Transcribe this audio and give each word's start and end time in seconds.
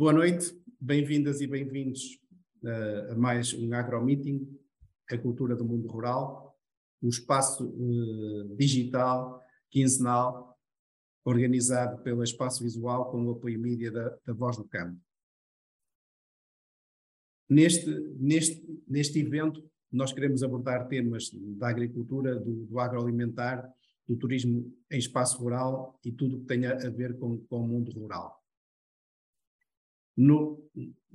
Boa 0.00 0.14
noite, 0.14 0.58
bem-vindas 0.80 1.42
e 1.42 1.46
bem-vindos 1.46 2.18
uh, 2.64 3.12
a 3.12 3.14
mais 3.16 3.52
um 3.52 3.70
AgroMeeting, 3.74 4.48
a 5.10 5.18
cultura 5.18 5.54
do 5.54 5.62
mundo 5.62 5.88
rural, 5.88 6.58
um 7.02 7.10
espaço 7.10 7.66
uh, 7.66 8.56
digital, 8.56 9.42
quinzenal, 9.70 10.58
organizado 11.22 12.02
pelo 12.02 12.24
Espaço 12.24 12.62
Visual 12.62 13.10
com 13.10 13.26
o 13.26 13.32
apoio 13.32 13.60
mídia 13.60 13.92
da, 13.92 14.16
da 14.24 14.32
Voz 14.32 14.56
do 14.56 14.64
Campo. 14.64 14.98
Neste, 17.46 17.90
neste, 18.18 18.82
neste 18.88 19.18
evento, 19.18 19.62
nós 19.92 20.14
queremos 20.14 20.42
abordar 20.42 20.88
temas 20.88 21.30
da 21.58 21.68
agricultura, 21.68 22.40
do, 22.40 22.64
do 22.64 22.80
agroalimentar, 22.80 23.70
do 24.08 24.16
turismo 24.16 24.74
em 24.90 24.98
espaço 24.98 25.38
rural 25.38 26.00
e 26.02 26.10
tudo 26.10 26.38
o 26.38 26.40
que 26.40 26.46
tenha 26.46 26.72
a 26.72 26.88
ver 26.88 27.18
com, 27.18 27.36
com 27.36 27.60
o 27.60 27.68
mundo 27.68 27.92
rural. 27.92 28.39
No, 30.22 30.62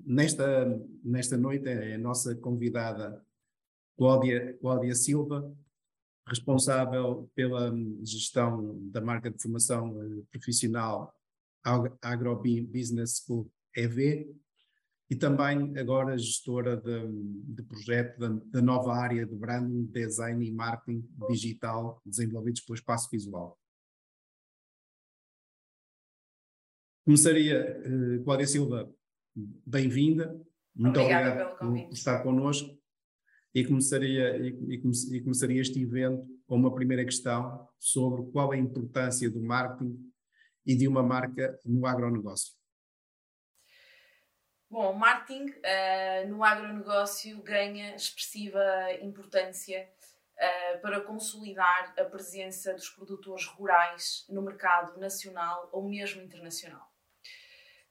nesta, 0.04 0.66
nesta 1.04 1.38
noite 1.38 1.70
é 1.70 1.94
a 1.94 2.00
nossa 2.00 2.36
convidada 2.36 3.24
Cláudia, 3.96 4.58
Cláudia 4.58 4.96
Silva, 4.96 5.56
responsável 6.28 7.30
pela 7.36 7.72
gestão 8.02 8.76
da 8.90 9.00
marca 9.00 9.30
de 9.30 9.40
formação 9.40 10.02
eh, 10.02 10.24
profissional 10.32 11.14
AgroBusiness 12.02 13.24
School 13.24 13.48
EV, 13.76 14.28
e 15.08 15.16
também 15.16 15.78
agora 15.78 16.18
gestora 16.18 16.76
de, 16.76 17.08
de 17.54 17.62
projeto 17.62 18.18
da, 18.18 18.30
da, 18.46 18.62
nova 18.62 18.92
área 18.96 19.24
de 19.24 19.36
branding, 19.36 19.86
design 19.86 20.44
e 20.44 20.52
marketing 20.52 21.08
digital 21.30 22.02
desenvolvidos 22.04 22.62
pelo 22.62 22.76
Espaço 22.76 23.08
Visual. 23.12 23.56
Começaria, 27.06 27.80
uh, 27.86 28.24
Cláudia 28.24 28.48
Silva, 28.48 28.92
bem-vinda. 29.36 30.40
Muito 30.76 31.00
Obrigada 31.00 31.52
obrigado 31.52 31.58
por 31.58 31.94
estar 31.94 32.24
connosco. 32.24 32.78
E 33.54 33.64
começaria, 33.64 34.36
e, 34.36 34.48
e, 34.70 35.22
começaria 35.22 35.62
este 35.62 35.82
evento 35.82 36.28
com 36.46 36.56
uma 36.56 36.76
primeira 36.76 37.06
questão 37.06 37.68
sobre 37.80 38.30
qual 38.32 38.54
é 38.54 38.58
a 38.58 38.60
importância 38.60 39.30
do 39.30 39.42
marketing 39.42 39.98
e 40.66 40.76
de 40.76 40.88
uma 40.88 41.02
marca 41.02 41.58
no 41.64 41.86
agronegócio. 41.86 42.54
Bom, 44.70 44.92
o 44.92 45.00
marketing 45.00 45.52
uh, 45.52 46.28
no 46.28 46.44
agronegócio 46.44 47.42
ganha 47.44 47.96
expressiva 47.96 48.62
importância 49.02 49.88
uh, 50.36 50.82
para 50.82 51.00
consolidar 51.00 51.94
a 51.98 52.04
presença 52.04 52.74
dos 52.74 52.90
produtores 52.90 53.46
rurais 53.46 54.26
no 54.28 54.42
mercado 54.42 55.00
nacional 55.00 55.70
ou 55.72 55.88
mesmo 55.88 56.22
internacional. 56.22 56.95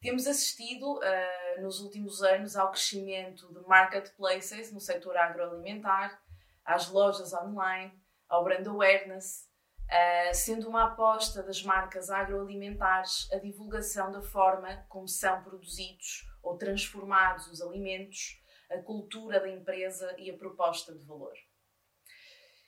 Temos 0.04 0.26
assistido 0.26 0.98
uh, 0.98 1.62
nos 1.62 1.80
últimos 1.80 2.22
anos 2.22 2.56
ao 2.56 2.70
crescimento 2.70 3.50
de 3.54 3.66
marketplaces 3.66 4.70
no 4.70 4.78
setor 4.78 5.16
agroalimentar, 5.16 6.22
às 6.62 6.90
lojas 6.90 7.32
online, 7.32 7.90
ao 8.28 8.44
brand 8.44 8.66
awareness, 8.66 9.48
uh, 9.84 10.34
sendo 10.34 10.68
uma 10.68 10.92
aposta 10.92 11.42
das 11.42 11.62
marcas 11.62 12.10
agroalimentares 12.10 13.32
a 13.32 13.38
divulgação 13.38 14.12
da 14.12 14.20
forma 14.20 14.84
como 14.90 15.08
são 15.08 15.42
produzidos 15.42 16.28
ou 16.42 16.58
transformados 16.58 17.46
os 17.46 17.62
alimentos, 17.62 18.38
a 18.70 18.76
cultura 18.82 19.40
da 19.40 19.48
empresa 19.48 20.14
e 20.18 20.30
a 20.30 20.36
proposta 20.36 20.94
de 20.94 21.02
valor. 21.02 21.32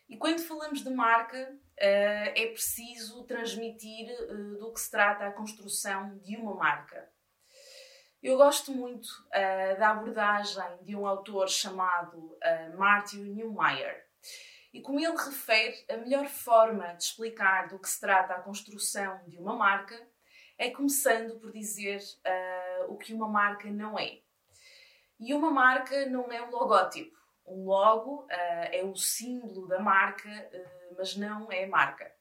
E 0.09 0.17
quando 0.17 0.41
falamos 0.41 0.83
de 0.83 0.89
marca, 0.89 1.53
uh, 1.53 1.59
é 1.79 2.47
preciso 2.47 3.25
transmitir 3.25 4.09
do 4.59 4.73
que 4.73 4.81
se 4.81 4.91
trata 4.91 5.27
a 5.27 5.33
construção 5.33 6.17
de 6.21 6.35
uma 6.39 6.55
marca. 6.55 7.15
Eu 8.23 8.37
gosto 8.37 8.73
muito 8.73 9.07
uh, 9.07 9.79
da 9.79 9.91
abordagem 9.91 10.65
de 10.83 10.97
um 10.97 11.07
autor 11.07 11.49
chamado 11.49 12.37
Martin 12.77 13.23
Neumeyer. 13.35 14.07
E 14.73 14.81
como 14.83 15.01
ele 15.01 15.17
refere, 15.17 15.75
a 15.89 15.97
melhor 15.97 16.27
forma 16.29 16.87
de 16.95 17.03
explicar 17.03 17.69
do 17.69 17.79
que 17.79 17.89
se 17.89 17.99
trata 17.99 18.35
a 18.35 18.43
construção 18.43 19.21
de 19.27 19.39
uma 19.39 19.57
marca 19.57 19.97
é 20.59 20.71
começando 20.71 21.39
por 21.39 21.53
dizer 21.53 21.99
uh, 21.99 22.93
o 22.93 22.97
que 22.97 23.13
uma 23.13 23.29
marca 23.29 23.69
não 23.71 23.99
é. 23.99 24.19
E 25.19 25.33
uma 25.33 25.51
marca 25.51 26.07
não 26.07 26.31
é 26.31 26.43
um 26.43 26.51
logótipo. 26.51 27.17
Um 27.47 27.65
logo 27.65 28.25
uh, 28.25 28.29
é 28.31 28.83
o 28.85 28.95
símbolo 28.97 29.67
da 29.67 29.79
marca, 29.79 30.29
uh, 30.29 30.95
mas 30.97 31.17
não 31.17 31.51
é 31.51 31.67
marca. 31.67 32.13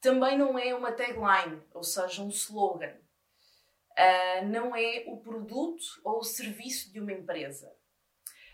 Também 0.00 0.38
não 0.38 0.58
é 0.58 0.74
uma 0.74 0.92
tagline, 0.92 1.62
ou 1.74 1.82
seja, 1.82 2.22
um 2.22 2.28
slogan. 2.28 2.96
Não 4.46 4.74
é 4.76 5.04
o 5.06 5.16
produto 5.16 5.84
ou 6.04 6.18
o 6.18 6.24
serviço 6.24 6.92
de 6.92 7.00
uma 7.00 7.12
empresa. 7.12 7.72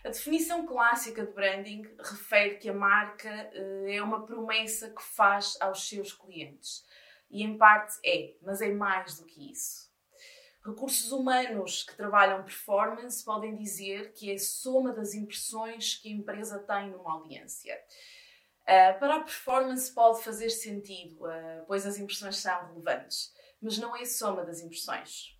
A 0.03 0.09
definição 0.09 0.65
clássica 0.65 1.25
de 1.25 1.33
branding 1.33 1.81
refere 1.97 2.57
que 2.57 2.69
a 2.69 2.73
marca 2.73 3.29
é 3.87 4.01
uma 4.01 4.25
promessa 4.25 4.89
que 4.89 5.01
faz 5.01 5.57
aos 5.59 5.87
seus 5.87 6.13
clientes 6.13 6.85
e 7.29 7.43
em 7.43 7.57
parte 7.57 7.99
é, 8.05 8.35
mas 8.41 8.61
é 8.61 8.71
mais 8.71 9.19
do 9.19 9.25
que 9.25 9.51
isso. 9.51 9.91
Recursos 10.65 11.11
humanos 11.11 11.83
que 11.83 11.95
trabalham 11.95 12.43
performance 12.43 13.23
podem 13.23 13.55
dizer 13.55 14.13
que 14.13 14.31
é 14.31 14.37
soma 14.37 14.91
das 14.93 15.13
impressões 15.13 15.95
que 15.95 16.07
a 16.07 16.11
empresa 16.11 16.59
tem 16.59 16.89
numa 16.89 17.13
audiência. 17.13 17.79
Uh, 18.63 18.97
para 18.99 19.17
a 19.17 19.19
performance 19.19 19.93
pode 19.93 20.23
fazer 20.23 20.49
sentido, 20.49 21.23
uh, 21.23 21.63
pois 21.67 21.85
as 21.85 21.99
impressões 21.99 22.37
são 22.37 22.67
relevantes, 22.67 23.31
mas 23.61 23.77
não 23.77 23.95
é 23.95 24.05
soma 24.05 24.43
das 24.43 24.59
impressões. 24.59 25.34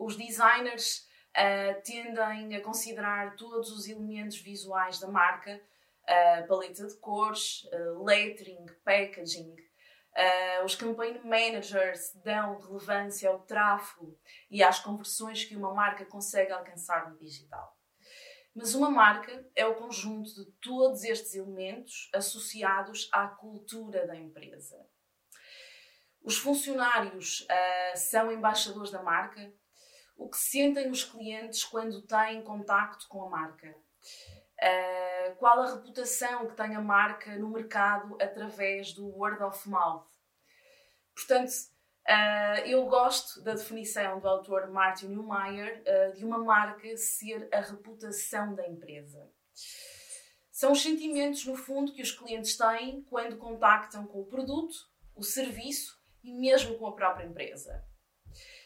Os 0.00 0.16
designers 0.16 1.06
uh, 1.36 1.82
tendem 1.84 2.56
a 2.56 2.60
considerar 2.62 3.36
todos 3.36 3.70
os 3.70 3.86
elementos 3.86 4.38
visuais 4.38 4.98
da 4.98 5.08
marca, 5.08 5.60
paleta 6.48 6.88
de 6.88 6.94
cores, 6.96 7.68
lettering, 8.04 8.66
packaging, 8.84 9.54
Uh, 10.10 10.64
os 10.64 10.74
campaign 10.74 11.20
managers 11.24 12.12
dão 12.24 12.58
relevância 12.58 13.30
ao 13.30 13.38
tráfego 13.40 14.18
e 14.50 14.60
às 14.62 14.80
conversões 14.80 15.44
que 15.44 15.54
uma 15.54 15.72
marca 15.72 16.04
consegue 16.04 16.50
alcançar 16.50 17.08
no 17.08 17.16
digital. 17.16 17.78
Mas 18.52 18.74
uma 18.74 18.90
marca 18.90 19.48
é 19.54 19.64
o 19.64 19.76
conjunto 19.76 20.34
de 20.34 20.50
todos 20.60 21.04
estes 21.04 21.34
elementos 21.36 22.10
associados 22.12 23.08
à 23.12 23.28
cultura 23.28 24.04
da 24.06 24.16
empresa. 24.16 24.84
Os 26.22 26.36
funcionários 26.36 27.42
uh, 27.42 27.96
são 27.96 28.32
embaixadores 28.32 28.90
da 28.90 29.02
marca. 29.02 29.52
O 30.20 30.28
que 30.28 30.36
sentem 30.36 30.90
os 30.90 31.02
clientes 31.02 31.64
quando 31.64 32.02
têm 32.02 32.42
contacto 32.42 33.08
com 33.08 33.24
a 33.24 33.30
marca? 33.30 33.74
Uh, 34.62 35.34
qual 35.36 35.62
a 35.62 35.74
reputação 35.74 36.46
que 36.46 36.54
tem 36.54 36.76
a 36.76 36.80
marca 36.80 37.34
no 37.36 37.48
mercado 37.48 38.18
através 38.20 38.92
do 38.92 39.08
word 39.08 39.42
of 39.42 39.66
mouth. 39.66 40.06
Portanto, 41.14 41.50
uh, 42.06 42.66
eu 42.66 42.84
gosto 42.84 43.40
da 43.40 43.54
definição 43.54 44.20
do 44.20 44.28
autor 44.28 44.70
Martin 44.70 45.06
Neumeyer 45.06 45.82
uh, 45.86 46.14
de 46.14 46.22
uma 46.22 46.38
marca 46.38 46.94
ser 46.98 47.48
a 47.50 47.60
reputação 47.60 48.54
da 48.54 48.68
empresa. 48.68 49.26
São 50.52 50.72
os 50.72 50.82
sentimentos, 50.82 51.46
no 51.46 51.56
fundo, 51.56 51.94
que 51.94 52.02
os 52.02 52.12
clientes 52.12 52.58
têm 52.58 53.02
quando 53.04 53.38
contactam 53.38 54.06
com 54.06 54.20
o 54.20 54.26
produto, 54.26 54.76
o 55.16 55.22
serviço 55.22 55.98
e 56.22 56.30
mesmo 56.30 56.76
com 56.76 56.86
a 56.86 56.92
própria 56.92 57.24
empresa. 57.24 57.88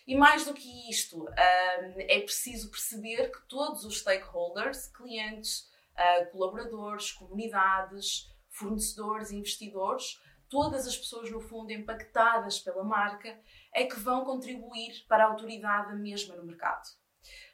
E 0.07 0.15
mais 0.15 0.45
do 0.45 0.53
que 0.53 0.91
isto, 0.91 1.27
é 1.37 2.21
preciso 2.21 2.71
perceber 2.71 3.31
que 3.31 3.49
todos 3.49 3.85
os 3.85 4.01
stakeholders, 4.01 4.89
clientes, 4.89 5.71
uh, 5.95 6.31
colaboradores, 6.31 7.13
comunidades, 7.13 8.29
fornecedores, 8.51 9.31
investidores, 9.31 10.21
todas 10.49 10.87
as 10.87 10.97
pessoas, 10.97 11.31
no 11.31 11.41
fundo, 11.41 11.73
impactadas 11.73 12.61
pela 12.61 12.85
marca, 12.85 13.41
é 13.75 13.85
que 13.85 13.99
vão 13.99 14.25
contribuir 14.25 15.05
para 15.09 15.25
a 15.25 15.29
autoridade 15.29 15.89
da 15.89 15.97
mesma 15.97 16.37
no 16.37 16.45
mercado, 16.45 16.87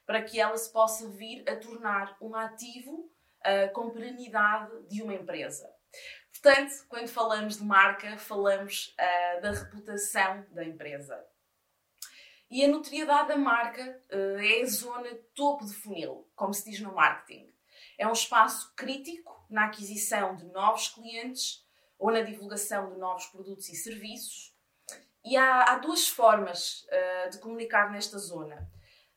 para 0.05 0.23
que 0.23 0.41
ela 0.41 0.57
se 0.57 0.73
possa 0.73 1.09
vir 1.09 1.49
a 1.49 1.57
tornar 1.57 2.17
um 2.21 2.35
ativo 2.35 3.11
uh, 3.47 3.73
com 3.73 3.91
perenidade 3.91 4.89
de 4.89 5.03
uma 5.03 5.15
empresa. 5.15 5.71
Portanto, 6.33 6.73
quando 6.89 7.09
falamos 7.09 7.59
de 7.59 7.65
marca, 7.65 8.19
falamos 8.19 8.95
uh, 8.99 9.41
da 9.41 9.53
reputação 9.53 10.45
da 10.51 10.65
empresa. 10.65 11.25
E 12.51 12.65
a 12.65 12.69
notoriedade 12.69 13.29
da 13.29 13.37
marca 13.37 14.03
uh, 14.13 14.39
é 14.41 14.63
a 14.63 14.67
zona 14.67 15.09
topo 15.37 15.65
de 15.65 15.73
funil, 15.73 16.29
como 16.35 16.53
se 16.53 16.69
diz 16.69 16.81
no 16.81 16.93
marketing. 16.93 17.49
É 17.97 18.09
um 18.09 18.13
espaço 18.13 18.75
crítico 18.75 19.47
na 19.49 19.67
aquisição 19.67 20.35
de 20.35 20.47
novos 20.47 20.89
clientes 20.89 21.65
ou 21.97 22.11
na 22.11 22.23
divulgação 22.23 22.91
de 22.91 22.99
novos 22.99 23.27
produtos 23.27 23.69
e 23.69 23.77
serviços. 23.77 24.53
E 25.25 25.37
há, 25.37 25.63
há 25.63 25.79
duas 25.79 26.09
formas 26.09 26.89
uh, 26.89 27.31
de 27.31 27.39
comunicar 27.39 27.93
nesta 27.93 28.19
zona: 28.19 28.69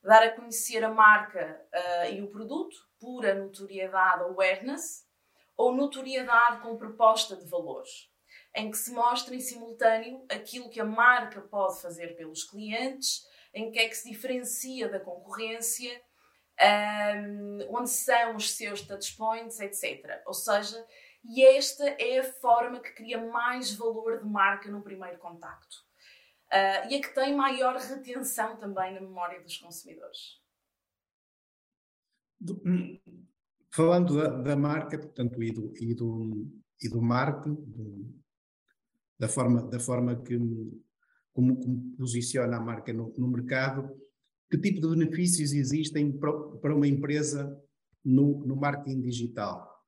dar 0.04 0.22
a 0.22 0.32
conhecer 0.32 0.84
a 0.84 0.90
marca 0.90 1.60
uh, 1.74 2.14
e 2.14 2.22
o 2.22 2.30
produto, 2.30 2.78
pura 3.00 3.34
notoriedade, 3.34 4.26
awareness, 4.26 5.08
ou 5.58 5.74
notoriedade 5.74 6.62
com 6.62 6.78
proposta 6.78 7.36
de 7.36 7.48
valores, 7.48 8.13
em 8.56 8.70
que 8.70 8.78
se 8.78 8.92
mostra 8.92 9.36
em 9.36 9.40
simultâneo 9.40 10.26
aquilo 10.30 10.70
que 10.70 10.80
a 10.80 10.86
marca 10.86 11.42
pode 11.42 11.82
fazer 11.82 12.16
pelos 12.16 12.44
clientes, 12.44 13.24
em 13.54 13.72
que 13.72 13.80
é 13.80 13.88
que 13.88 13.96
se 13.96 14.10
diferencia 14.10 14.90
da 14.90 15.00
concorrência, 15.00 16.02
um, 16.62 17.78
onde 17.78 17.90
são 17.90 18.36
os 18.36 18.52
seus 18.56 18.82
touchpoints, 18.82 19.60
etc. 19.60 20.22
Ou 20.26 20.34
seja, 20.34 20.86
e 21.24 21.44
esta 21.44 21.84
é 21.84 22.20
a 22.20 22.34
forma 22.34 22.80
que 22.80 22.94
cria 22.94 23.18
mais 23.18 23.74
valor 23.74 24.20
de 24.20 24.26
marca 24.26 24.70
no 24.70 24.82
primeiro 24.82 25.18
contacto. 25.20 25.78
Uh, 26.52 26.86
e 26.90 26.96
a 26.96 27.02
que 27.02 27.16
tem 27.16 27.36
maior 27.36 27.76
retenção 27.78 28.58
também 28.58 28.94
na 28.94 29.02
memória 29.02 29.42
dos 29.42 29.58
consumidores. 29.58 30.40
Hum, 32.66 33.00
falando 33.72 34.22
da, 34.22 34.28
da, 34.30 34.56
marca, 34.56 35.00
portanto, 35.00 35.42
e 35.42 35.52
do, 35.52 35.74
e 35.78 35.96
do, 35.96 36.62
e 36.82 36.90
do 36.90 37.02
marketing, 37.02 38.23
da, 39.24 39.30
forma, 39.30 39.62
da 39.64 39.80
forma 39.80 40.22
que, 40.22 40.38
como, 41.32 41.56
como 41.56 41.96
posiciona 41.98 42.58
a 42.58 42.60
marca 42.60 42.92
no, 42.92 43.14
no 43.18 43.28
mercado, 43.28 43.98
que 44.52 44.58
tipo 44.58 44.82
de 44.82 44.96
benefícios 44.96 45.54
existem 45.54 46.12
para, 46.12 46.34
para 46.62 46.76
uma 46.76 46.88
empresa 46.88 47.58
no, 48.04 48.46
no 48.46 48.56
marketing 48.58 49.00
digital? 49.00 49.82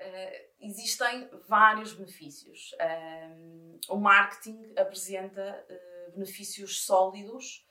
Uh, 0.00 0.66
existem 0.66 1.30
vários 1.48 1.92
benefícios. 1.94 2.72
Uh, 2.72 3.94
o 3.94 3.96
marketing 3.96 4.72
apresenta 4.76 5.64
uh, 5.70 6.12
benefícios 6.12 6.84
sólidos 6.84 7.64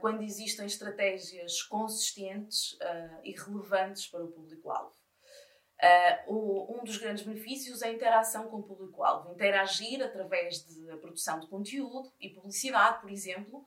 quando 0.00 0.22
existem 0.22 0.66
estratégias 0.66 1.62
consistentes 1.62 2.76
e 3.22 3.30
relevantes 3.30 4.04
para 4.08 4.24
o 4.24 4.26
público-alvo. 4.26 4.99
Um 6.28 6.84
dos 6.84 6.98
grandes 6.98 7.24
benefícios 7.24 7.82
é 7.82 7.88
a 7.88 7.92
interação 7.92 8.48
com 8.48 8.58
o 8.58 8.62
público-alvo. 8.62 9.32
Interagir 9.32 10.02
através 10.02 10.62
da 10.84 10.96
produção 10.96 11.40
de 11.40 11.46
conteúdo 11.46 12.12
e 12.20 12.30
publicidade, 12.30 13.00
por 13.00 13.10
exemplo, 13.10 13.58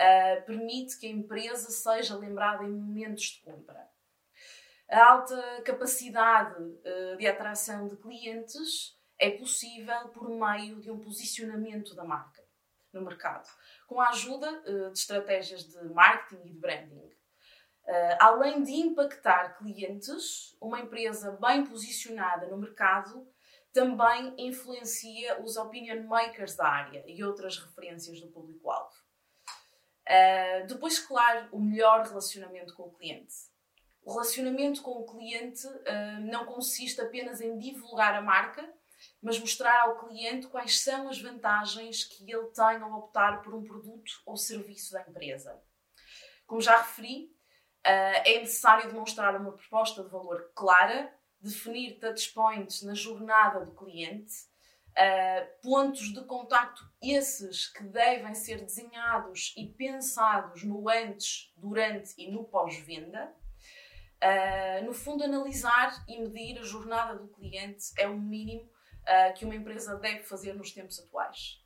uh, 0.00 0.46
permite 0.46 0.98
que 0.98 1.06
a 1.06 1.10
empresa 1.10 1.70
seja 1.70 2.16
lembrada 2.16 2.64
em 2.64 2.70
momentos 2.70 3.24
de 3.24 3.40
compra. 3.42 3.88
A 4.88 5.12
alta 5.12 5.62
capacidade 5.62 6.60
uh, 6.62 7.16
de 7.16 7.26
atração 7.26 7.88
de 7.88 7.96
clientes 7.96 8.98
é 9.18 9.30
possível 9.30 10.08
por 10.08 10.28
meio 10.28 10.80
de 10.80 10.90
um 10.90 10.98
posicionamento 10.98 11.94
da 11.94 12.04
marca 12.04 12.42
no 12.92 13.02
mercado, 13.02 13.48
com 13.86 14.00
a 14.00 14.08
ajuda 14.08 14.50
uh, 14.50 14.92
de 14.92 14.98
estratégias 14.98 15.64
de 15.64 15.84
marketing 15.90 16.42
e 16.42 16.52
de 16.52 16.58
branding. 16.58 17.10
Além 18.18 18.62
de 18.62 18.72
impactar 18.72 19.58
clientes, 19.58 20.56
uma 20.60 20.80
empresa 20.80 21.32
bem 21.40 21.64
posicionada 21.64 22.46
no 22.46 22.58
mercado 22.58 23.26
também 23.72 24.34
influencia 24.38 25.40
os 25.40 25.56
opinion 25.56 26.02
makers 26.04 26.56
da 26.56 26.66
área 26.66 27.04
e 27.06 27.22
outras 27.22 27.58
referências 27.58 28.20
do 28.20 28.28
público-alvo. 28.28 28.94
Uh, 30.08 30.66
depois, 30.66 30.98
claro, 30.98 31.48
o 31.52 31.60
melhor 31.60 32.04
relacionamento 32.04 32.74
com 32.74 32.84
o 32.84 32.90
cliente. 32.90 33.34
O 34.02 34.12
relacionamento 34.12 34.82
com 34.82 34.90
o 34.92 35.06
cliente 35.06 35.66
uh, 35.66 36.20
não 36.20 36.46
consiste 36.46 37.00
apenas 37.00 37.40
em 37.40 37.56
divulgar 37.58 38.14
a 38.14 38.20
marca, 38.20 38.68
mas 39.22 39.38
mostrar 39.38 39.82
ao 39.82 40.00
cliente 40.00 40.48
quais 40.48 40.80
são 40.80 41.08
as 41.08 41.20
vantagens 41.20 42.04
que 42.04 42.30
ele 42.30 42.48
tem 42.48 42.82
ao 42.82 42.98
optar 42.98 43.40
por 43.42 43.54
um 43.54 43.62
produto 43.62 44.10
ou 44.26 44.36
serviço 44.36 44.92
da 44.92 45.02
empresa. 45.02 45.62
Como 46.44 46.60
já 46.60 46.78
referi, 46.78 47.26
uh, 47.26 47.39
é 47.84 48.38
necessário 48.40 48.88
demonstrar 48.88 49.34
uma 49.40 49.52
proposta 49.52 50.02
de 50.02 50.10
valor 50.10 50.50
clara, 50.54 51.12
definir 51.40 51.98
touchpoints 51.98 52.82
na 52.82 52.94
jornada 52.94 53.64
do 53.64 53.72
cliente 53.72 54.50
Uh, 54.90 55.62
pontos 55.62 56.12
de 56.12 56.20
contacto 56.24 56.82
esses 57.00 57.68
que 57.68 57.84
devem 57.84 58.34
ser 58.34 58.60
desenhados 58.60 59.54
e 59.56 59.68
pensados 59.68 60.64
no 60.64 60.88
antes, 60.88 61.52
durante 61.56 62.12
e 62.18 62.30
no 62.30 62.44
pós-venda. 62.44 63.32
Uh, 64.22 64.84
no 64.84 64.92
fundo, 64.92 65.22
analisar 65.22 66.04
e 66.08 66.20
medir 66.20 66.58
a 66.58 66.64
jornada 66.64 67.16
do 67.16 67.28
cliente 67.28 67.92
é 67.96 68.08
o 68.08 68.18
mínimo 68.18 68.68
que 69.36 69.44
uma 69.44 69.56
empresa 69.56 69.96
deve 69.96 70.22
fazer 70.22 70.52
nos 70.52 70.70
tempos 70.70 71.00
atuais. 71.00 71.58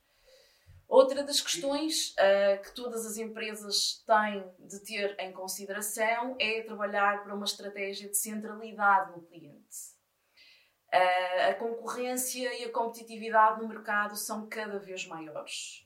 Outra 0.88 1.22
das 1.22 1.40
questões 1.40 2.14
que 2.62 2.74
todas 2.74 3.06
as 3.06 3.16
empresas 3.16 4.04
têm 4.06 4.44
de 4.58 4.78
ter 4.80 5.16
em 5.18 5.32
consideração 5.32 6.36
é 6.38 6.62
trabalhar 6.62 7.24
para 7.24 7.34
uma 7.34 7.44
estratégia 7.44 8.08
de 8.08 8.16
centralidade 8.16 9.12
no 9.12 9.22
cliente 9.22 9.94
Uh, 10.94 11.50
a 11.50 11.54
concorrência 11.54 12.54
e 12.60 12.66
a 12.66 12.72
competitividade 12.72 13.60
no 13.60 13.66
mercado 13.66 14.14
são 14.14 14.48
cada 14.48 14.78
vez 14.78 15.04
maiores. 15.04 15.84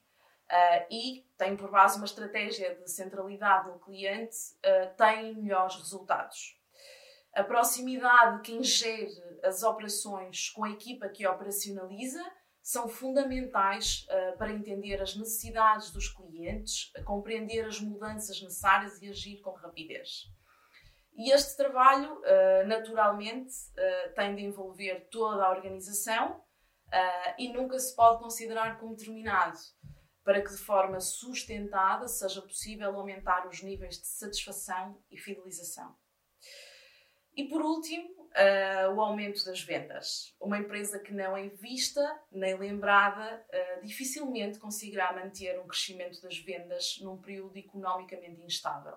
Uh, 0.50 0.87
e 0.91 1.27
tem 1.39 1.56
por 1.56 1.71
base 1.71 1.97
uma 1.97 2.05
estratégia 2.05 2.75
de 2.75 2.91
centralidade 2.91 3.71
no 3.71 3.79
cliente, 3.79 4.37
uh, 4.59 4.95
tem 4.99 5.35
melhores 5.35 5.77
resultados. 5.77 6.61
A 7.33 7.43
proximidade 7.43 8.37
de 8.37 8.43
quem 8.43 8.62
gere 8.62 9.15
as 9.43 9.62
operações 9.62 10.50
com 10.50 10.65
a 10.65 10.71
equipa 10.71 11.09
que 11.09 11.27
operacionaliza 11.27 12.23
são 12.69 12.87
fundamentais 12.87 14.06
uh, 14.11 14.37
para 14.37 14.53
entender 14.53 15.00
as 15.00 15.17
necessidades 15.17 15.91
dos 15.91 16.11
clientes, 16.11 16.93
compreender 17.06 17.65
as 17.65 17.81
mudanças 17.81 18.43
necessárias 18.43 19.00
e 19.00 19.09
agir 19.09 19.41
com 19.41 19.53
rapidez. 19.53 20.26
E 21.17 21.32
este 21.32 21.56
trabalho, 21.56 22.20
uh, 22.20 22.67
naturalmente, 22.67 23.55
uh, 23.70 24.15
tem 24.15 24.37
de 24.37 24.43
envolver 24.43 25.09
toda 25.11 25.44
a 25.44 25.50
organização 25.50 26.44
e 27.37 27.53
nunca 27.53 27.79
se 27.79 27.94
pode 27.94 28.19
considerar 28.19 28.79
como 28.81 28.97
terminado, 28.97 29.59
para 30.25 30.41
que 30.41 30.50
de 30.50 30.56
forma 30.56 31.00
sustentada 31.00 32.09
seja 32.09 32.41
possível 32.41 32.97
aumentar 32.97 33.47
os 33.47 33.62
níveis 33.62 33.97
de 33.97 34.06
satisfação 34.06 34.99
e 35.11 35.19
fidelização. 35.19 35.94
E 37.37 37.47
por 37.47 37.61
último, 37.61 38.18
o 38.94 39.00
aumento 39.00 39.44
das 39.44 39.62
vendas. 39.62 40.34
Uma 40.40 40.58
empresa 40.58 40.98
que 40.98 41.12
não 41.12 41.36
é 41.36 41.48
vista 41.48 42.00
nem 42.30 42.56
lembrada 42.56 43.44
dificilmente 43.82 44.58
conseguirá 44.58 45.12
manter 45.12 45.58
um 45.58 45.66
crescimento 45.66 46.20
das 46.22 46.38
vendas 46.38 46.98
num 47.00 47.16
período 47.16 47.56
economicamente 47.56 48.42
instável 48.42 48.96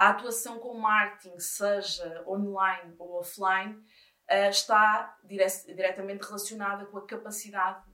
a 0.00 0.08
atuação 0.08 0.58
com 0.58 0.72
marketing, 0.78 1.38
seja 1.38 2.24
online 2.26 2.94
ou 2.98 3.20
offline, 3.20 3.84
eh, 4.26 4.48
está 4.48 5.14
dire 5.22 5.44
diretamente 5.74 6.24
relacionada 6.24 6.86
com 6.86 6.96
a 6.96 7.06
capacidade, 7.06 7.84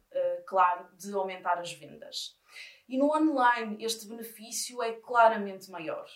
claro, 0.47 0.89
de 0.97 1.13
aumentar 1.13 1.59
as 1.59 1.73
vendas. 1.73 2.39
E 2.89 2.97
no 2.97 3.07
online, 3.07 3.85
este 3.85 4.07
benefício 4.07 4.81
é 4.85 4.93
claramente 4.93 5.69
maior. 5.69 6.07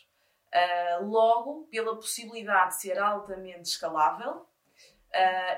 Eh, 0.53 0.99
logo, 1.03 1.69
pela 1.71 1.95
possibilidade 1.95 2.75
de 2.75 2.81
ser 2.83 2.99
altamente 2.99 3.71
escalável 3.71 4.47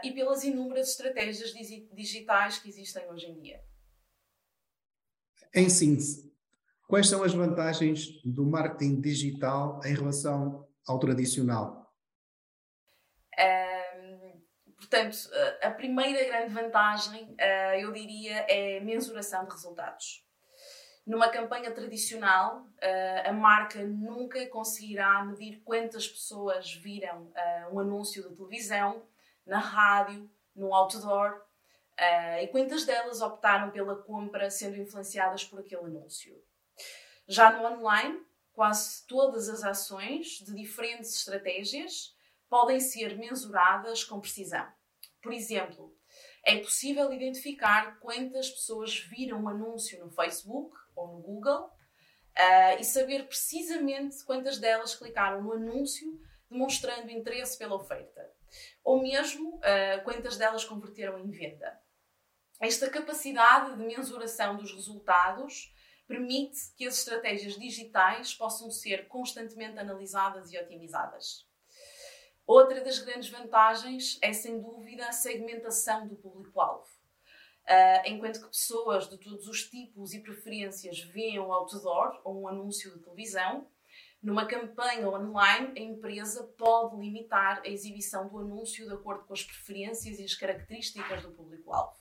e 0.03 0.13
pelas 0.13 0.45
inúmeras 0.45 0.89
estratégias 0.89 1.53
digitais 1.93 2.59
que 2.59 2.71
existem 2.71 3.07
hoje 3.11 3.27
em 3.27 3.39
dia. 3.39 3.63
Em 5.55 5.69
síntese, 5.69 6.33
Quais 6.93 7.09
são 7.09 7.23
as 7.23 7.33
vantagens 7.33 8.21
do 8.23 8.45
marketing 8.45 9.01
digital 9.01 9.81
em 9.83 9.95
relação 9.95 10.69
ao 10.87 10.99
tradicional? 10.99 11.91
Um, 13.41 14.43
portanto, 14.77 15.17
a 15.63 15.71
primeira 15.71 16.23
grande 16.23 16.53
vantagem, 16.53 17.31
uh, 17.33 17.81
eu 17.81 17.91
diria, 17.93 18.45
é 18.47 18.77
a 18.77 18.85
mensuração 18.85 19.47
de 19.47 19.53
resultados. 19.53 20.23
Numa 21.05 21.29
campanha 21.29 21.73
tradicional, 21.73 22.61
uh, 22.61 23.29
a 23.29 23.33
marca 23.33 23.83
nunca 23.85 24.47
conseguirá 24.47 25.25
medir 25.25 25.61
quantas 25.65 26.07
pessoas 26.07 26.75
viram 26.75 27.25
uh, 27.25 27.75
um 27.75 27.81
anúncio 27.81 28.23
de 28.23 28.37
televisão, 28.37 29.03
na 29.45 29.59
rádio, 29.59 30.31
no 30.55 30.73
outdoor, 30.73 31.43
e 32.41 32.47
quantas 32.49 32.85
delas 32.85 33.21
optaram 33.21 33.71
pela 33.71 33.97
compra 34.03 34.51
sendo 34.51 34.77
influenciadas 34.77 35.45
por 35.45 35.61
aquele 35.61 35.85
anúncio. 35.85 36.41
Já 37.29 37.53
no 37.53 37.65
online, 37.67 38.21
quase 38.53 39.07
todas 39.07 39.49
as 39.49 39.63
ações 39.63 40.39
de 40.39 40.55
diferentes 40.55 41.15
estratégias 41.17 42.15
podem 42.49 42.81
ser 42.81 43.17
mensuradas 43.17 44.05
com 44.05 44.21
precisão. 44.21 44.67
Por 45.23 45.33
exemplo, 45.33 45.97
é 46.45 46.59
possível 46.59 47.13
identificar 47.13 47.99
quantas 48.01 48.51
pessoas 48.51 48.99
viram 48.99 49.43
um 49.43 49.49
anúncio 49.49 50.05
no 50.05 50.11
Facebook 50.11 50.77
ou 50.95 51.09
no 51.09 51.21
Google 51.21 51.67
uh, 51.67 52.81
e 52.81 52.85
saber 52.85 53.27
precisamente 53.27 54.25
quantas 54.25 54.59
delas 54.59 54.95
clicaram 54.95 55.43
no 55.43 55.53
anúncio 55.53 56.21
demonstrando 56.51 57.11
interesse 57.11 57.59
pela 57.59 57.75
oferta, 57.75 58.31
ou 58.85 59.01
mesmo 59.01 59.57
uh, 59.57 60.05
quantas 60.05 60.37
delas 60.37 60.65
converteram 60.65 61.19
em 61.19 61.31
venda. 61.31 61.81
Esta 62.61 62.91
capacidade 62.91 63.77
de 63.77 63.85
mensuração 63.85 64.57
dos 64.57 64.73
resultados 64.73 65.75
permite 66.07 66.59
que 66.77 66.87
as 66.87 66.99
estratégias 66.99 67.59
digitais 67.59 68.35
possam 68.35 68.71
ser 68.71 69.09
constantemente 69.09 69.79
analisadas 69.79 70.53
e 70.53 70.59
otimizadas. 70.59 71.49
Outra 72.47 72.83
das 72.83 72.99
grandes 72.99 73.31
vantagens 73.31 74.19
é, 74.21 74.33
sem 74.33 74.61
dúvida, 74.61 75.07
a 75.07 75.13
segmentação 75.13 76.07
do 76.07 76.17
público-alvo. 76.17 76.92
Uh, 77.69 78.07
enquanto 78.07 78.41
que 78.41 78.49
pessoas 78.49 79.09
de 79.09 79.17
todos 79.19 79.47
os 79.47 79.63
tipos 79.69 80.13
e 80.13 80.21
preferências 80.21 81.01
veem 81.01 81.39
um 81.39 81.53
outdoor 81.53 82.21
ou 82.25 82.43
um 82.43 82.49
anúncio 82.49 82.93
de 82.93 82.99
televisão, 83.05 83.67
numa 84.23 84.47
campanha 84.47 85.09
online, 85.09 85.73
a 85.77 85.81
empresa 85.81 86.45
pode 86.57 86.97
limitar 86.97 87.61
a 87.65 87.69
exibição 87.69 88.29
do 88.29 88.39
anúncio 88.39 88.87
de 88.87 88.95
acordo 88.95 89.25
com 89.25 89.33
as 89.33 89.43
preferências 89.43 90.19
e 90.19 90.25
as 90.25 90.35
características 90.35 91.23
do 91.23 91.33
público-alvo. 91.33 91.97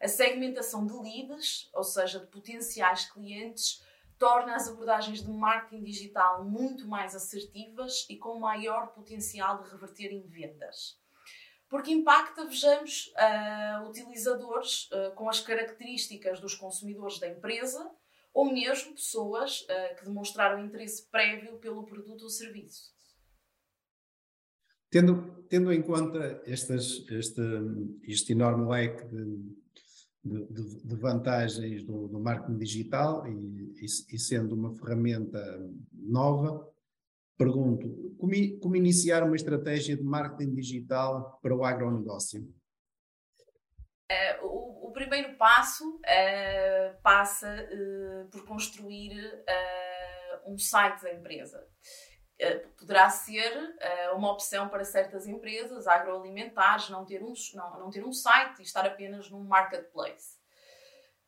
A 0.00 0.08
segmentação 0.08 0.86
de 0.86 0.94
leads, 0.94 1.70
ou 1.74 1.82
seja, 1.82 2.20
de 2.20 2.26
potenciais 2.26 3.10
clientes, 3.10 3.82
torna 4.18 4.54
as 4.54 4.68
abordagens 4.68 5.22
de 5.22 5.30
marketing 5.30 5.84
digital 5.84 6.44
muito 6.44 6.86
mais 6.86 7.14
assertivas 7.14 8.06
e 8.08 8.16
com 8.16 8.38
maior 8.38 8.88
potencial 8.88 9.62
de 9.62 9.70
reverter 9.70 10.12
em 10.12 10.26
vendas. 10.26 10.98
Porque 11.68 11.90
impacta, 11.90 12.44
vejamos, 12.44 13.12
uh, 13.16 13.88
utilizadores 13.88 14.88
uh, 14.92 15.14
com 15.16 15.28
as 15.28 15.40
características 15.40 16.40
dos 16.40 16.54
consumidores 16.54 17.18
da 17.18 17.28
empresa 17.28 17.90
ou 18.32 18.52
mesmo 18.52 18.92
pessoas 18.92 19.62
uh, 19.62 19.96
que 19.96 20.04
demonstraram 20.04 20.64
interesse 20.64 21.10
prévio 21.10 21.58
pelo 21.58 21.84
produto 21.84 22.22
ou 22.22 22.30
serviço. 22.30 22.94
Tendo, 24.90 25.42
tendo 25.48 25.72
em 25.72 25.82
conta 25.82 26.40
estas, 26.46 27.04
este, 27.10 27.42
este 28.04 28.32
enorme 28.32 28.70
leque 28.70 29.04
de, 29.06 29.56
de, 30.24 30.84
de, 30.84 30.96
vantagens 30.96 31.82
do, 31.84 32.08
do, 32.08 32.20
marketing 32.20 32.58
digital 32.58 33.26
e, 33.26 33.74
e, 33.80 33.84
e, 33.84 34.18
sendo 34.18 34.54
uma 34.54 34.74
ferramenta 34.74 35.40
nova, 35.92 36.68
pergunto, 37.36 38.16
como, 38.18 38.32
como, 38.60 38.76
iniciar 38.76 39.22
uma 39.22 39.36
estratégia 39.36 39.96
de 39.96 40.02
marketing 40.02 40.54
digital 40.54 41.38
para 41.42 41.54
o 41.54 41.64
agronegócio? 41.64 42.42
Uh, 44.10 44.46
o, 44.46 44.88
o, 44.88 44.92
primeiro 44.92 45.36
passo 45.36 45.96
uh, 45.96 47.02
passa 47.02 47.48
uh, 47.48 48.28
por 48.30 48.44
construir 48.44 49.14
um 50.46 50.56
site 50.56 51.02
da 51.02 51.12
empresa. 51.12 51.66
poderá 52.78 53.10
ser 53.10 53.52
uma 54.14 54.30
opção 54.30 54.68
para 54.68 54.84
certas 54.84 55.26
empresas 55.26 55.88
agroalimentares 55.88 56.88
não 56.88 57.04
ter, 57.04 57.20
um, 57.20 57.32
não, 57.54 57.80
não 57.80 57.90
ter 57.90 58.04
um 58.04 58.12
site 58.12 58.60
e 58.60 58.62
estar 58.62 58.86
apenas 58.86 59.28
num 59.28 59.42
marketplace. 59.42 60.38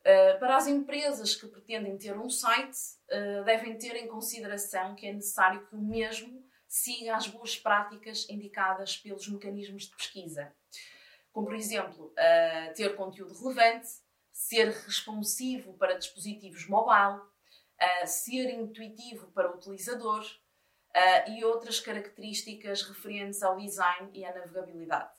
Uh, 0.09 0.39
para 0.39 0.57
as 0.57 0.65
empresas 0.65 1.35
que 1.35 1.45
pretendem 1.45 1.95
ter 1.95 2.17
um 2.17 2.31
site, 2.31 2.79
uh, 3.11 3.43
devem 3.43 3.77
ter 3.77 3.95
em 3.95 4.07
consideração 4.07 4.95
que 4.95 5.05
é 5.05 5.13
necessário 5.13 5.67
que 5.67 5.75
o 5.75 5.79
mesmo 5.79 6.43
siga 6.67 7.15
as 7.15 7.27
boas 7.27 7.55
práticas 7.55 8.27
indicadas 8.27 8.97
pelos 8.97 9.27
mecanismos 9.27 9.83
de 9.83 9.95
pesquisa. 9.95 10.51
Como, 11.31 11.45
por 11.45 11.55
exemplo, 11.55 12.07
uh, 12.07 12.73
ter 12.73 12.95
conteúdo 12.95 13.35
relevante, 13.35 13.87
ser 14.31 14.71
responsivo 14.71 15.73
para 15.73 15.97
dispositivos 15.97 16.67
mobile, 16.67 17.21
ser 18.05 18.49
intuitivo 18.49 19.27
para 19.31 19.51
o 19.51 19.55
utilizador 19.55 20.25
e 21.27 21.43
outras 21.45 21.79
características 21.79 22.81
referentes 22.83 23.41
ao 23.41 23.57
design 23.57 24.09
e 24.13 24.25
à 24.25 24.33
navegabilidade. 24.33 25.09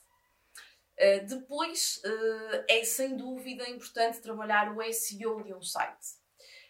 Eh, 1.01 1.21
depois, 1.21 1.99
uh, 2.05 2.63
é 2.69 2.83
sem 2.83 3.17
dúvida 3.17 3.67
importante 3.67 4.21
trabalhar 4.21 4.71
o 4.77 4.93
SEO 4.93 5.43
de 5.43 5.51
um 5.51 5.59
site. 5.63 6.21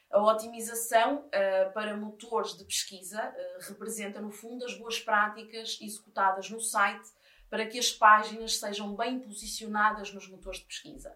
A 0.10 0.24
otimização 0.24 1.26
uh, 1.26 1.74
para 1.74 1.98
motores 1.98 2.58
de 2.58 2.64
pesquisa 2.64 3.22
representa, 3.68 4.22
no 4.22 4.32
fundo, 4.32 4.64
as 4.64 4.74
boas 4.74 5.02
práticas 5.02 5.78
executadas 5.82 6.50
no 6.50 6.62
site 6.62 7.10
para 7.50 7.68
que 7.68 7.78
as 7.78 7.92
páginas 7.92 8.58
sejam 8.58 8.96
bem 8.96 9.20
posicionadas 9.20 10.14
nos 10.14 10.30
motores 10.30 10.62
de 10.62 10.66
pesquisa. 10.66 11.14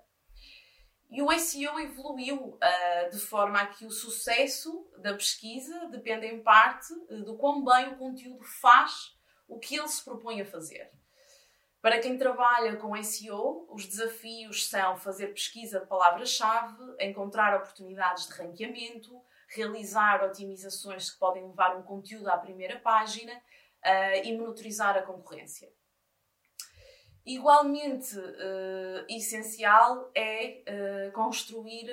E 1.09 1.21
o 1.21 1.31
SEO 1.39 1.79
evoluiu 1.79 2.59
de 3.09 3.19
forma 3.19 3.61
a 3.61 3.67
que 3.67 3.85
o 3.85 3.91
sucesso 3.91 4.91
da 4.97 5.13
pesquisa 5.13 5.87
depende, 5.87 6.25
em 6.25 6.43
parte, 6.43 6.93
do 7.23 7.37
quão 7.37 7.63
bem 7.63 7.93
o 7.93 7.97
conteúdo 7.97 8.43
faz 8.43 9.15
o 9.47 9.57
que 9.57 9.77
ele 9.77 9.87
se 9.87 10.03
propõe 10.03 10.41
a 10.41 10.45
fazer. 10.45 10.91
Para 11.85 11.99
quem 11.99 12.17
trabalha 12.17 12.77
com 12.77 12.99
SEO, 13.03 13.67
os 13.69 13.85
desafios 13.85 14.67
são 14.67 14.97
fazer 14.97 15.27
pesquisa 15.27 15.79
de 15.79 15.85
palavras-chave, 15.85 16.83
encontrar 16.99 17.55
oportunidades 17.55 18.25
de 18.25 18.33
ranqueamento, 18.33 19.21
realizar 19.47 20.23
otimizações 20.23 21.11
que 21.11 21.19
podem 21.19 21.45
levar 21.45 21.77
um 21.77 21.83
conteúdo 21.83 22.27
à 22.27 22.39
primeira 22.39 22.79
página 22.79 23.31
uh, 23.33 24.23
e 24.23 24.35
monitorizar 24.35 24.97
a 24.97 25.03
concorrência. 25.03 25.71
Igualmente 27.23 28.17
uh, 28.17 29.05
essencial 29.07 30.09
é 30.15 30.63
uh, 30.63 31.11
construir 31.11 31.87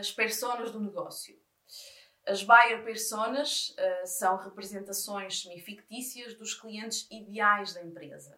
as 0.00 0.10
personas 0.10 0.72
do 0.72 0.80
negócio. 0.80 1.40
As 2.26 2.42
buyer 2.42 2.82
personas 2.82 3.72
são 4.04 4.36
representações 4.36 5.42
semi-fictícias 5.42 6.34
dos 6.34 6.54
clientes 6.54 7.06
ideais 7.08 7.72
da 7.72 7.84
empresa 7.84 8.36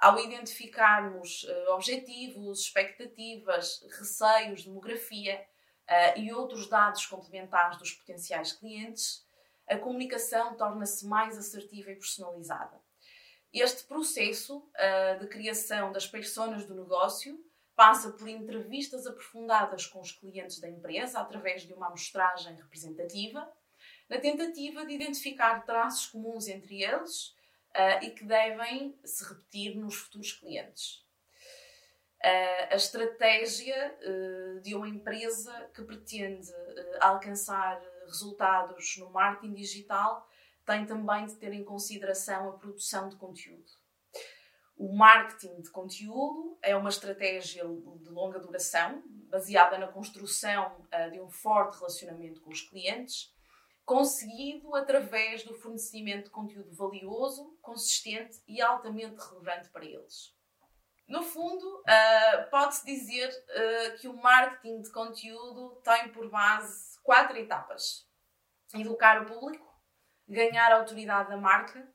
ao 0.00 0.18
identificarmos 0.18 1.44
uh, 1.44 1.72
objetivos, 1.72 2.60
expectativas, 2.60 3.86
receios, 3.98 4.64
demografia 4.64 5.46
uh, 5.86 6.18
e 6.18 6.32
outros 6.32 6.68
dados 6.68 7.04
complementares 7.04 7.76
dos 7.76 7.92
potenciais 7.92 8.52
clientes, 8.52 9.26
a 9.68 9.76
comunicação 9.76 10.56
torna-se 10.56 11.06
mais 11.06 11.36
assertiva 11.36 11.92
e 11.92 11.96
personalizada. 11.96 12.80
Este 13.52 13.84
processo 13.84 14.58
uh, 14.58 15.18
de 15.20 15.26
criação 15.26 15.92
das 15.92 16.06
personas 16.06 16.64
do 16.64 16.74
negócio 16.74 17.38
passa 17.76 18.10
por 18.10 18.26
entrevistas 18.26 19.06
aprofundadas 19.06 19.86
com 19.86 20.00
os 20.00 20.12
clientes 20.12 20.60
da 20.60 20.68
empresa 20.68 21.20
através 21.20 21.62
de 21.62 21.74
uma 21.74 21.88
amostragem 21.88 22.54
representativa, 22.54 23.50
na 24.08 24.18
tentativa 24.18 24.84
de 24.84 24.94
identificar 24.94 25.64
traços 25.64 26.06
comuns 26.06 26.48
entre 26.48 26.82
eles 26.82 27.34
uh, 27.76 28.04
e 28.04 28.10
que 28.10 28.24
devem 28.24 28.98
se 29.04 29.24
repetir 29.24 29.76
nos 29.76 29.96
futuros 29.96 30.32
clientes. 30.32 31.04
Uh, 32.22 32.72
a 32.72 32.76
estratégia 32.76 33.96
uh, 34.02 34.60
de 34.60 34.74
uma 34.74 34.88
empresa 34.88 35.70
que 35.74 35.82
pretende 35.82 36.48
alcançar 37.00 37.80
resultados 38.06 38.96
no 38.98 39.10
marketing 39.10 39.54
digital 39.54 40.28
tem 40.66 40.84
também 40.84 41.26
de 41.26 41.36
ter 41.36 41.52
em 41.52 41.64
consideração 41.64 42.50
a 42.50 42.52
produção 42.52 43.08
de 43.08 43.16
conteúdo. 43.16 43.72
O 44.76 44.94
marketing 44.94 45.60
de 45.60 45.70
conteúdo 45.70 46.58
é 46.62 46.76
uma 46.76 46.88
estratégia 46.88 47.64
de 47.64 48.08
longa 48.08 48.38
duração, 48.38 49.02
baseada 49.28 49.78
na 49.78 49.88
construção 49.88 50.86
de 51.12 51.20
um 51.20 51.28
forte 51.28 51.78
relacionamento 51.78 52.40
com 52.40 52.50
os 52.50 52.62
clientes 52.62 53.34
conseguido 53.84 54.74
através 54.74 55.42
do 55.42 55.54
fornecimento 55.54 56.24
de 56.24 56.30
conteúdo 56.30 56.72
valioso, 56.72 57.58
consistente 57.60 58.40
e 58.46 58.60
altamente 58.60 59.16
relevante 59.16 59.68
para 59.70 59.84
eles. 59.84 60.34
No 61.08 61.24
fundo, 61.24 61.80
uh, 61.80 62.50
pode-se 62.50 62.86
dizer 62.86 63.28
uh, 63.28 63.98
que 63.98 64.06
o 64.06 64.16
marketing 64.16 64.80
de 64.80 64.92
conteúdo 64.92 65.80
tem 65.82 66.08
por 66.12 66.30
base 66.30 66.96
quatro 67.02 67.36
etapas: 67.36 68.08
educar 68.72 69.20
o 69.22 69.26
público, 69.26 69.66
ganhar 70.28 70.70
a 70.70 70.76
autoridade 70.76 71.28
da 71.28 71.36
marca, 71.36 71.92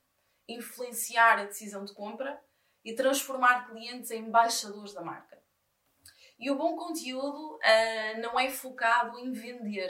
influenciar 0.49 1.39
a 1.39 1.45
decisão 1.45 1.85
de 1.85 1.93
compra 1.93 2.37
e 2.83 2.93
transformar 2.93 3.69
clientes 3.69 4.11
em 4.11 4.25
embaixadores 4.25 4.93
da 4.93 5.01
marca. 5.01 5.41
E 6.37 6.51
o 6.51 6.57
bom 6.57 6.75
conteúdo 6.75 7.55
uh, 7.55 8.21
não 8.21 8.37
é 8.37 8.49
focado 8.49 9.17
em 9.17 9.31
vender, 9.31 9.89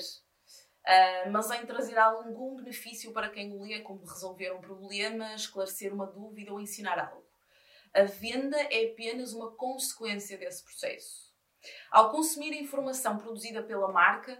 Uh, 0.85 1.31
mas 1.31 1.49
em 1.49 1.65
trazer 1.65 1.97
algum 1.97 2.57
benefício 2.57 3.11
para 3.11 3.29
quem 3.29 3.51
o 3.51 3.63
lê, 3.63 3.81
como 3.81 4.05
resolver 4.05 4.51
um 4.51 4.61
problema, 4.61 5.33
esclarecer 5.33 5.91
uma 5.91 6.05
dúvida 6.05 6.53
ou 6.53 6.59
ensinar 6.59 6.99
algo. 6.99 7.25
A 7.91 8.03
venda 8.03 8.57
é 8.71 8.91
apenas 8.91 9.33
uma 9.33 9.51
consequência 9.51 10.37
desse 10.37 10.63
processo. 10.63 11.33
Ao 11.89 12.11
consumir 12.11 12.53
a 12.53 12.61
informação 12.61 13.17
produzida 13.17 13.63
pela 13.63 13.91
marca, 13.91 14.33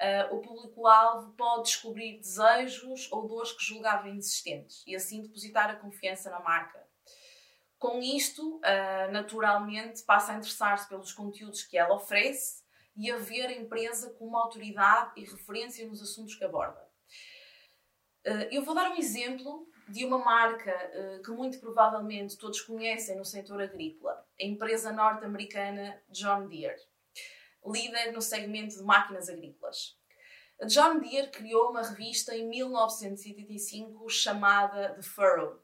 uh, 0.00 0.36
o 0.36 0.40
público-alvo 0.40 1.32
pode 1.32 1.64
descobrir 1.64 2.18
desejos 2.18 3.10
ou 3.10 3.26
dores 3.26 3.50
que 3.50 3.64
julgava 3.64 4.08
inexistentes 4.08 4.84
e 4.86 4.94
assim 4.94 5.22
depositar 5.22 5.68
a 5.68 5.76
confiança 5.76 6.30
na 6.30 6.38
marca. 6.38 6.86
Com 7.76 8.00
isto, 8.00 8.58
uh, 8.58 9.10
naturalmente, 9.10 10.02
passa 10.04 10.32
a 10.32 10.36
interessar-se 10.36 10.88
pelos 10.88 11.12
conteúdos 11.12 11.64
que 11.64 11.76
ela 11.76 11.94
oferece 11.94 12.62
e 12.98 13.12
a 13.12 13.16
ver 13.16 13.46
a 13.46 13.52
empresa 13.52 14.10
como 14.18 14.36
autoridade 14.36 15.12
e 15.16 15.24
referência 15.24 15.86
nos 15.86 16.02
assuntos 16.02 16.34
que 16.34 16.44
aborda. 16.44 16.84
Eh, 18.24 18.48
eu 18.50 18.64
vou 18.64 18.74
dar 18.74 18.90
um 18.90 18.96
exemplo 18.96 19.70
de 19.88 20.04
uma 20.04 20.18
marca 20.18 20.70
eh, 20.70 21.20
que 21.24 21.30
muito 21.30 21.60
provavelmente 21.60 22.36
todos 22.36 22.60
conhecem 22.60 23.16
no 23.16 23.24
setor 23.24 23.62
agrícola, 23.62 24.12
a 24.38 24.44
empresa 24.44 24.92
norte-americana 24.92 26.02
John 26.10 26.48
Deere, 26.48 26.80
líder 27.64 28.12
no 28.12 28.20
segmento 28.20 28.76
de 28.76 28.82
máquinas 28.82 29.28
agrícolas. 29.28 29.96
A 30.60 30.66
John 30.66 30.98
Deere 30.98 31.30
criou 31.30 31.70
uma 31.70 31.82
revista 31.82 32.36
em 32.36 32.48
1985 32.48 34.08
chamada 34.08 34.94
The 34.94 35.02
Furrow, 35.02 35.62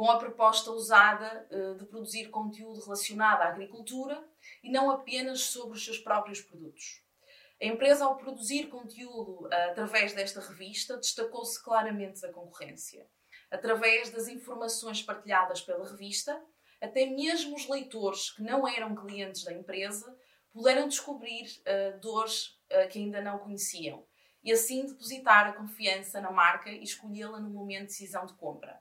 com 0.00 0.10
a 0.10 0.16
proposta 0.16 0.70
usada 0.70 1.46
uh, 1.50 1.74
de 1.74 1.84
produzir 1.84 2.30
conteúdo 2.30 2.80
relacionado 2.80 3.42
à 3.42 3.48
agricultura 3.48 4.26
e 4.62 4.72
não 4.72 4.90
apenas 4.90 5.42
sobre 5.42 5.76
os 5.76 5.84
seus 5.84 5.98
próprios 5.98 6.40
produtos. 6.40 7.02
A 7.60 7.66
empresa, 7.66 8.06
ao 8.06 8.16
produzir 8.16 8.68
conteúdo 8.68 9.44
uh, 9.44 9.70
através 9.70 10.14
desta 10.14 10.40
revista, 10.40 10.96
destacou-se 10.96 11.62
claramente 11.62 12.22
da 12.22 12.32
concorrência. 12.32 13.06
Através 13.50 14.08
das 14.08 14.26
informações 14.26 15.02
partilhadas 15.02 15.60
pela 15.60 15.86
revista, 15.86 16.42
até 16.80 17.04
mesmo 17.04 17.54
os 17.54 17.68
leitores 17.68 18.30
que 18.30 18.42
não 18.42 18.66
eram 18.66 18.94
clientes 18.94 19.44
da 19.44 19.52
empresa 19.52 20.16
puderam 20.50 20.88
descobrir 20.88 21.44
uh, 21.44 22.00
dores 22.00 22.58
uh, 22.72 22.88
que 22.88 22.98
ainda 22.98 23.20
não 23.20 23.38
conheciam 23.38 24.02
e 24.42 24.50
assim 24.50 24.86
depositar 24.86 25.46
a 25.46 25.52
confiança 25.52 26.22
na 26.22 26.30
marca 26.30 26.70
e 26.70 26.82
escolhê-la 26.82 27.38
no 27.38 27.50
momento 27.50 27.80
de 27.80 27.88
decisão 27.88 28.24
de 28.24 28.32
compra. 28.32 28.80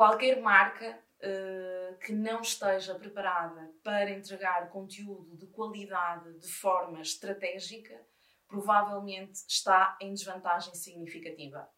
Qualquer 0.00 0.40
marca 0.40 0.98
uh, 1.18 1.98
que 1.98 2.10
não 2.10 2.40
esteja 2.40 2.94
preparada 2.94 3.70
para 3.84 4.08
entregar 4.08 4.70
conteúdo 4.70 5.36
de 5.36 5.46
qualidade 5.48 6.38
de 6.38 6.50
forma 6.50 7.02
estratégica 7.02 8.00
provavelmente 8.48 9.34
está 9.46 9.98
em 10.00 10.14
desvantagem 10.14 10.74
significativa. 10.74 11.68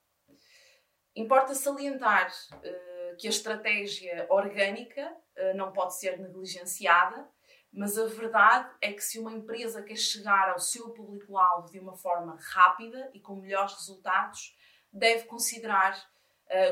Importa 1.16 1.52
salientar 1.52 2.30
uh, 2.52 3.16
que 3.18 3.26
a 3.26 3.30
estratégia 3.30 4.24
orgânica 4.30 5.12
uh, 5.36 5.56
não 5.56 5.72
pode 5.72 5.98
ser 5.98 6.16
negligenciada 6.20 7.28
mas 7.72 7.98
a 7.98 8.06
verdade 8.06 8.70
é 8.80 8.92
que 8.92 9.00
se 9.00 9.18
uma 9.18 9.32
empresa 9.32 9.82
quer 9.82 9.96
chegar 9.96 10.50
ao 10.50 10.60
seu 10.60 10.90
público-alvo 10.90 11.72
de 11.72 11.80
uma 11.80 11.96
forma 11.96 12.38
rápida 12.52 13.10
e 13.14 13.18
com 13.18 13.34
melhores 13.34 13.72
resultados, 13.72 14.54
deve 14.92 15.24
considerar 15.24 16.11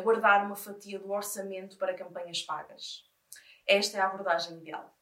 guardar 0.03 0.47
uma 0.47 0.57
fatia 0.57 0.99
do 0.99 1.11
orçamento 1.11 1.77
para 1.79 1.95
campanhas 1.95 2.43
pagas. 2.43 3.05
Esta 3.67 3.99
é 3.99 4.01
a 4.01 4.09
abordagem 4.09 4.59
ideal. 4.59 4.97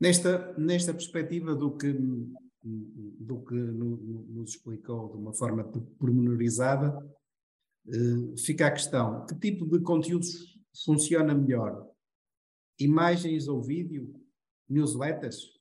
Nesta, 0.00 0.54
nesta 0.54 0.92
perspectiva 0.94 1.54
do 1.54 1.76
que, 1.76 1.92
do 2.62 3.44
que 3.44 3.54
nos 3.54 4.50
explicou 4.50 5.10
de 5.10 5.16
uma 5.18 5.34
forma 5.34 5.64
pormenorizada, 5.98 6.96
uh, 7.86 8.36
fica 8.38 8.66
a 8.66 8.70
questão: 8.70 9.26
que 9.26 9.34
tipo 9.34 9.66
de 9.66 9.80
conteúdos 9.82 10.58
funciona 10.84 11.34
melhor? 11.34 11.90
imagens 12.80 13.46
ou 13.46 13.62
vídeo, 13.62 14.14
newsletters? 14.68 15.52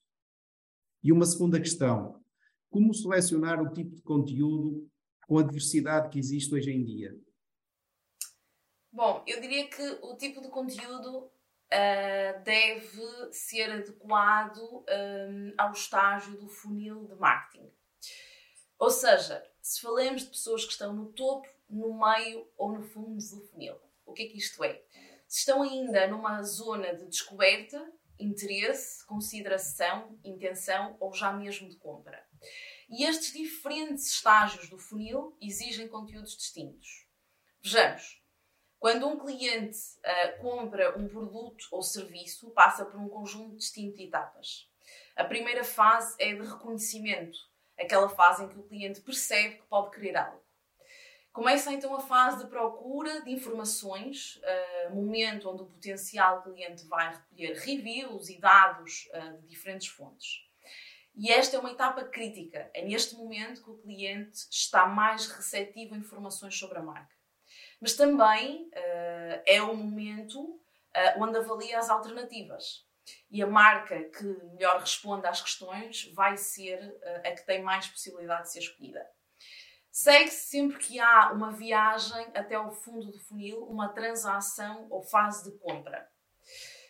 E 1.04 1.12
uma 1.12 1.26
segunda 1.26 1.60
questão: 1.60 2.22
como 2.70 2.94
selecionar 2.94 3.62
o 3.62 3.72
tipo 3.72 3.96
de 3.96 4.02
conteúdo 4.02 4.89
com 5.30 5.38
a 5.38 5.44
diversidade 5.44 6.10
que 6.10 6.18
existe 6.18 6.54
hoje 6.56 6.72
em 6.72 6.84
dia? 6.84 7.16
Bom, 8.92 9.24
eu 9.28 9.40
diria 9.40 9.70
que 9.70 9.84
o 10.02 10.18
tipo 10.18 10.42
de 10.42 10.50
conteúdo 10.50 11.26
uh, 11.28 12.44
deve 12.44 13.32
ser 13.32 13.72
adequado 13.72 14.58
um, 14.58 15.54
ao 15.56 15.72
estágio 15.72 16.36
do 16.36 16.50
funil 16.50 17.06
de 17.06 17.14
marketing. 17.14 17.72
Ou 18.80 18.90
seja, 18.90 19.46
se 19.62 19.80
falamos 19.80 20.24
de 20.24 20.30
pessoas 20.30 20.66
que 20.66 20.72
estão 20.72 20.92
no 20.92 21.12
topo, 21.12 21.48
no 21.70 21.94
meio 21.94 22.48
ou 22.58 22.72
no 22.72 22.82
fundo 22.82 23.16
do 23.16 23.48
funil, 23.50 23.76
o 24.08 24.14
que 24.14 24.24
é 24.24 24.28
que 24.28 24.38
isto 24.38 24.64
é? 24.64 24.82
se 25.28 25.42
estão 25.42 25.62
ainda 25.62 26.08
numa 26.08 26.42
zona 26.42 26.96
de 26.96 27.06
descoberta, 27.06 27.80
interesse, 28.20 29.06
consideração, 29.06 30.18
intenção 30.26 30.98
ou 31.00 31.14
já 31.14 31.32
mesmo 31.32 31.70
de 31.70 31.76
compra. 31.76 32.20
E 32.90 33.04
estes 33.04 33.34
diferentes 33.34 34.08
estágios 34.08 34.68
do 34.68 34.78
funil 34.78 35.38
exigem 35.40 35.88
conteúdos 35.88 36.36
distintos. 36.36 37.08
Vejamos. 37.62 38.20
Quando 38.80 39.08
um 39.08 39.20
cliente 39.20 39.78
uh, 40.00 40.42
compra 40.42 40.98
um 40.98 41.08
produto 41.08 41.68
ou 41.72 41.84
serviço, 41.84 42.50
passa 42.52 42.86
por 42.86 43.00
um 43.00 43.08
conjunto 43.08 43.58
distinto 43.58 43.98
de 43.98 44.06
etapas. 44.06 44.68
A 45.16 45.24
primeira 45.24 45.64
fase 45.64 46.16
é 46.18 46.34
de 46.34 46.42
reconhecimento, 46.42 47.38
aquela 47.78 48.10
fase 48.10 48.44
em 48.44 48.48
que 48.48 48.58
o 48.58 48.64
cliente 48.64 49.02
percebe 49.02 49.56
que 49.56 49.68
pode 49.68 49.92
querer 49.92 50.16
algo. 50.18 50.42
Começa 51.32 51.72
então 51.72 51.94
a 51.96 52.00
fase 52.00 52.44
de 52.44 52.50
procura 52.50 53.22
de 53.22 53.32
informações, 53.32 54.42
uh, 54.88 54.96
momento 54.96 55.48
onde 55.48 55.62
o 55.62 55.68
potencial 55.68 56.42
cliente 56.42 56.88
vai 56.88 57.14
recolher 57.14 57.54
reviews 57.60 58.30
e 58.30 58.40
dados 58.40 59.08
uh, 59.14 59.38
de 59.42 59.48
diferentes 59.48 59.88
fontes. 59.90 60.49
E 61.20 61.30
esta 61.34 61.58
é 61.58 61.60
uma 61.60 61.72
etapa 61.72 62.06
crítica. 62.06 62.72
É 62.74 62.82
neste 62.82 63.14
momento 63.16 63.62
que 63.62 63.70
o 63.70 63.78
cliente 63.78 64.48
está 64.50 64.86
mais 64.86 65.28
receptivo 65.28 65.94
a 65.94 65.98
informações 65.98 66.58
sobre 66.58 66.80
a 66.80 66.82
marca. 66.82 67.14
Mas 67.82 67.94
também 67.94 68.70
uh, 68.70 69.42
é 69.46 69.62
o 69.62 69.76
momento 69.76 70.58
onde 71.18 71.38
avalia 71.38 71.78
as 71.78 71.90
alternativas. 71.90 72.88
E 73.30 73.44
a 73.44 73.48
marca 73.48 74.02
que 74.06 74.24
melhor 74.54 74.80
responde 74.80 75.28
às 75.28 75.42
questões 75.42 76.10
vai 76.14 76.38
ser 76.38 76.98
a 77.24 77.32
que 77.32 77.46
tem 77.46 77.62
mais 77.62 77.88
possibilidade 77.88 78.44
de 78.44 78.54
ser 78.54 78.60
escolhida. 78.60 79.06
Segue-se 79.92 80.48
sempre 80.48 80.78
que 80.78 81.00
há 81.00 81.32
uma 81.32 81.52
viagem 81.52 82.28
até 82.34 82.56
ao 82.56 82.72
fundo 82.72 83.12
do 83.12 83.20
funil, 83.20 83.66
uma 83.66 83.90
transação 83.90 84.88
ou 84.90 85.04
fase 85.04 85.52
de 85.52 85.58
compra. 85.58 86.10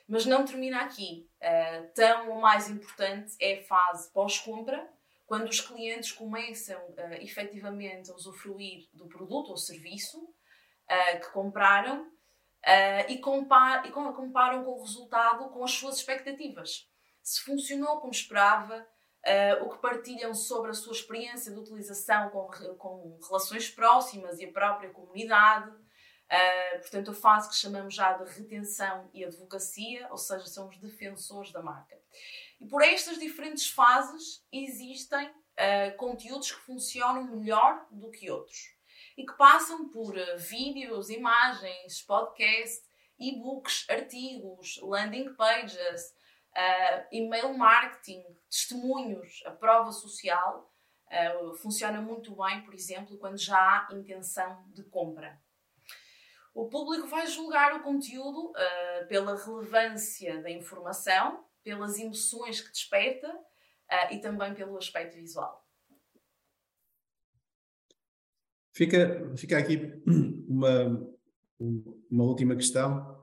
Mas 0.10 0.26
não 0.26 0.44
termina 0.44 0.82
aqui. 0.82 1.30
Uh, 1.40 1.94
tão 1.94 2.32
ou 2.32 2.42
mais 2.42 2.68
importante 2.68 3.36
é 3.40 3.60
a 3.60 3.64
fase 3.64 4.12
pós-compra, 4.12 4.90
quando 5.28 5.48
os 5.48 5.62
clientes 5.62 6.12
começam 6.12 6.82
uh, 6.82 7.14
efetivamente 7.22 8.10
a 8.10 8.16
usufruir 8.16 8.90
do 8.92 9.08
produto 9.08 9.52
ou 9.52 9.58
serviço 9.58 10.20
uh, 10.20 11.20
que 11.22 11.32
compraram 11.32 12.02
uh, 12.02 13.06
e, 13.08 13.20
compar 13.20 13.86
e 13.86 13.92
comparam 13.92 14.64
com 14.64 14.72
o 14.72 14.82
resultado 14.82 15.50
com 15.50 15.64
as 15.64 15.72
suas 15.72 15.98
expectativas. 15.98 16.90
Se 17.22 17.42
funcionou 17.44 18.00
como 18.00 18.12
esperava, 18.12 18.86
Uh, 19.20 19.66
o 19.66 19.70
que 19.70 19.82
partilham 19.82 20.34
sobre 20.34 20.72
a 20.72 20.74
sua 20.74 20.94
experiência 20.94 21.52
de 21.52 21.60
utilização 21.60 22.30
com, 22.30 22.48
com 22.78 23.20
relações 23.28 23.70
próximas 23.70 24.40
e 24.40 24.46
a 24.46 24.52
própria 24.52 24.92
comunidade. 24.92 25.70
Uh, 26.32 26.80
portanto, 26.80 27.10
a 27.10 27.14
fase 27.14 27.50
que 27.50 27.56
chamamos 27.56 27.96
já 27.96 28.14
de 28.14 28.32
retenção 28.32 29.10
e 29.14 29.26
advocacia, 29.26 30.08
ou 30.12 30.18
seja, 30.18 30.46
são 30.46 30.70
os 30.70 30.78
defensores 30.78 31.52
da 31.52 31.62
marca. 31.62 32.00
E 32.62 32.68
por 32.68 32.84
estas 32.84 33.18
diferentes 33.18 33.68
fases 33.68 34.46
existem 34.52 35.28
uh, 35.28 35.98
conteúdos 35.98 36.52
que 36.52 36.62
funcionam 36.62 37.24
melhor 37.24 37.88
do 37.90 38.12
que 38.12 38.30
outros 38.30 38.76
e 39.18 39.26
que 39.26 39.34
passam 39.34 39.90
por 39.90 40.16
vídeos, 40.38 41.10
imagens, 41.10 42.02
podcasts, 42.04 42.88
e-books, 43.20 43.86
artigos, 43.90 44.80
landing 44.82 45.34
pages, 45.34 46.16
uh, 46.56 47.08
e-mail 47.12 47.58
marketing, 47.58 48.24
testemunhos, 48.50 49.44
a 49.46 49.52
prova 49.52 49.92
social, 49.92 50.72
uh, 51.08 51.54
funciona 51.56 52.02
muito 52.02 52.36
bem, 52.36 52.62
por 52.64 52.74
exemplo, 52.74 53.18
quando 53.18 53.38
já 53.38 53.58
há 53.58 53.94
intenção 53.94 54.64
de 54.74 54.84
compra. 54.84 55.40
O 56.54 56.68
público 56.68 57.08
vai 57.08 57.28
julgar 57.28 57.76
o 57.76 57.84
conteúdo 57.84 58.52
uh, 58.52 59.08
pela 59.08 59.36
relevância 59.36 60.42
da 60.42 60.50
informação, 60.50 61.46
pelas 61.64 61.98
emoções 62.00 62.62
que 62.62 62.72
desperta 62.72 63.30
uh, 63.34 64.14
e 64.14 64.20
também 64.20 64.54
pelo 64.54 64.78
aspecto 64.78 65.16
visual. 65.16 65.68
Fica, 68.74 69.36
fica 69.36 69.58
aqui 69.58 70.02
uma, 70.48 71.10
uma 72.10 72.24
última 72.24 72.56
questão 72.56 73.20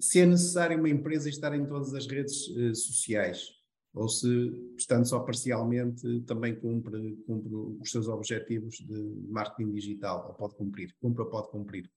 se 0.00 0.18
é 0.18 0.26
necessário 0.26 0.78
uma 0.78 0.88
empresa 0.88 1.28
estar 1.28 1.54
em 1.54 1.66
todas 1.66 1.94
as 1.94 2.06
redes 2.06 2.48
uh, 2.48 2.74
sociais, 2.74 3.59
ou 3.92 4.08
se, 4.08 4.74
estando 4.76 5.04
só 5.04 5.20
parcialmente, 5.20 6.20
também 6.22 6.54
cumpre, 6.54 7.16
cumpre 7.26 7.54
os 7.54 7.90
seus 7.90 8.08
objetivos 8.08 8.76
de 8.76 9.26
marketing 9.28 9.72
digital, 9.72 10.28
ou 10.28 10.34
pode 10.34 10.54
cumprir, 10.54 10.94
cumpre 11.00 11.22
ou 11.22 11.30
pode 11.30 11.50
cumprir? 11.50 11.90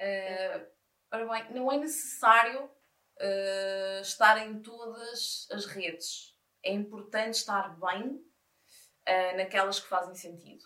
Uh, 0.00 0.66
ora 1.12 1.28
bem, 1.28 1.54
não 1.54 1.72
é 1.72 1.78
necessário 1.78 2.64
uh, 2.64 4.00
estar 4.02 4.46
em 4.46 4.60
todas 4.60 5.46
as 5.50 5.64
redes. 5.64 6.36
É 6.62 6.72
importante 6.72 7.34
estar 7.34 7.78
bem 7.80 8.16
uh, 8.16 9.36
naquelas 9.36 9.80
que 9.80 9.88
fazem 9.88 10.14
sentido. 10.14 10.64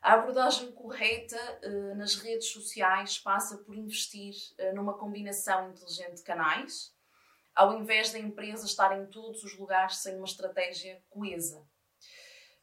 A 0.00 0.14
abordagem 0.14 0.70
correta 0.72 1.38
nas 1.96 2.16
redes 2.16 2.48
sociais 2.48 3.18
passa 3.18 3.56
por 3.64 3.74
investir 3.74 4.34
numa 4.74 4.98
combinação 4.98 5.70
inteligente 5.70 6.16
de 6.16 6.22
canais, 6.22 6.93
ao 7.54 7.78
invés 7.78 8.12
da 8.12 8.18
empresa 8.18 8.66
estar 8.66 8.98
em 8.98 9.06
todos 9.06 9.44
os 9.44 9.56
lugares 9.56 9.98
sem 9.98 10.16
uma 10.16 10.24
estratégia 10.24 11.02
coesa. 11.08 11.64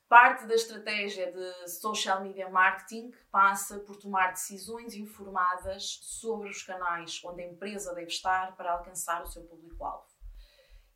Parte 0.10 0.45
da 0.45 0.56
estratégia 0.56 1.32
de 1.32 1.69
social 1.69 2.21
media 2.21 2.49
marketing 2.49 3.12
passa 3.32 3.80
por 3.80 3.95
tomar 3.95 4.32
decisões 4.32 4.93
informadas 4.93 5.99
sobre 6.01 6.49
os 6.49 6.62
canais 6.63 7.21
onde 7.23 7.41
a 7.41 7.47
empresa 7.47 7.95
deve 7.95 8.08
estar 8.08 8.54
para 8.58 8.73
alcançar 8.73 9.23
o 9.23 9.25
seu 9.25 9.43
público-alvo. 9.43 10.12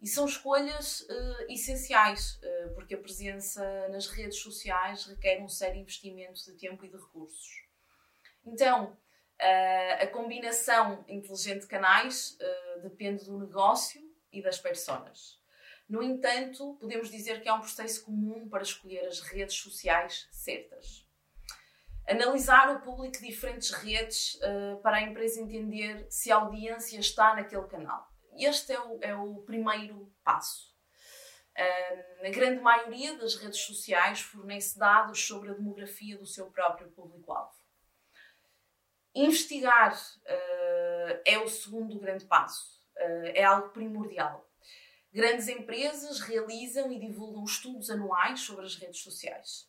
E 0.01 0.07
são 0.07 0.25
escolhas 0.25 1.01
uh, 1.01 1.45
essenciais, 1.49 2.41
uh, 2.43 2.73
porque 2.75 2.93
a 2.93 2.97
presença 2.99 3.87
nas 3.87 4.07
redes 4.07 4.39
sociais 4.39 5.05
requer 5.05 5.41
um 5.41 5.47
sério 5.47 5.79
investimento 5.79 6.43
de 6.43 6.51
tempo 6.57 6.83
e 6.83 6.89
de 6.89 6.97
recursos. 6.97 7.65
Então, 8.45 8.97
a 9.99 10.07
combinação 10.07 11.03
inteligente 11.07 11.61
de 11.61 11.67
canais 11.67 12.37
depende 12.81 13.25
do 13.25 13.37
negócio 13.37 14.01
e 14.31 14.41
das 14.41 14.59
personas. 14.59 15.39
No 15.87 16.01
entanto, 16.01 16.75
podemos 16.79 17.11
dizer 17.11 17.41
que 17.41 17.47
há 17.47 17.53
um 17.53 17.59
processo 17.59 18.03
comum 18.03 18.49
para 18.49 18.63
escolher 18.63 19.05
as 19.05 19.19
redes 19.19 19.55
sociais 19.55 20.27
certas. 20.31 21.05
Analisar 22.07 22.75
o 22.75 22.81
público 22.81 23.17
de 23.17 23.27
diferentes 23.27 23.71
redes 23.71 24.35
uh, 24.35 24.81
para 24.81 24.97
a 24.97 25.01
empresa 25.01 25.41
entender 25.41 26.05
se 26.09 26.31
a 26.31 26.37
audiência 26.37 26.99
está 26.99 27.35
naquele 27.35 27.67
canal. 27.67 28.07
Este 28.37 28.73
é 28.73 28.79
o, 28.79 28.99
é 29.01 29.15
o 29.15 29.41
primeiro 29.43 30.11
passo. 30.23 30.75
Uh, 31.57 32.27
a 32.27 32.29
grande 32.29 32.61
maioria 32.61 33.17
das 33.17 33.35
redes 33.35 33.59
sociais 33.61 34.21
fornece 34.21 34.77
dados 34.77 35.25
sobre 35.25 35.49
a 35.49 35.53
demografia 35.53 36.17
do 36.17 36.25
seu 36.25 36.51
próprio 36.51 36.89
público-alvo. 36.91 37.55
Investigar 39.15 39.95
uh, 39.95 41.21
é 41.25 41.39
o 41.39 41.47
segundo 41.47 41.97
grande 41.99 42.25
passo. 42.25 42.83
é 43.33 43.43
algo 43.43 43.69
primordial. 43.69 44.45
Grandes 45.15 45.47
empresas 45.47 46.19
realizam 46.19 46.91
e 46.91 46.99
divulgam 46.99 47.45
estudos 47.45 47.89
anuais 47.89 48.41
sobre 48.41 48.65
as 48.65 48.75
redes 48.75 48.99
sociais. 48.99 49.65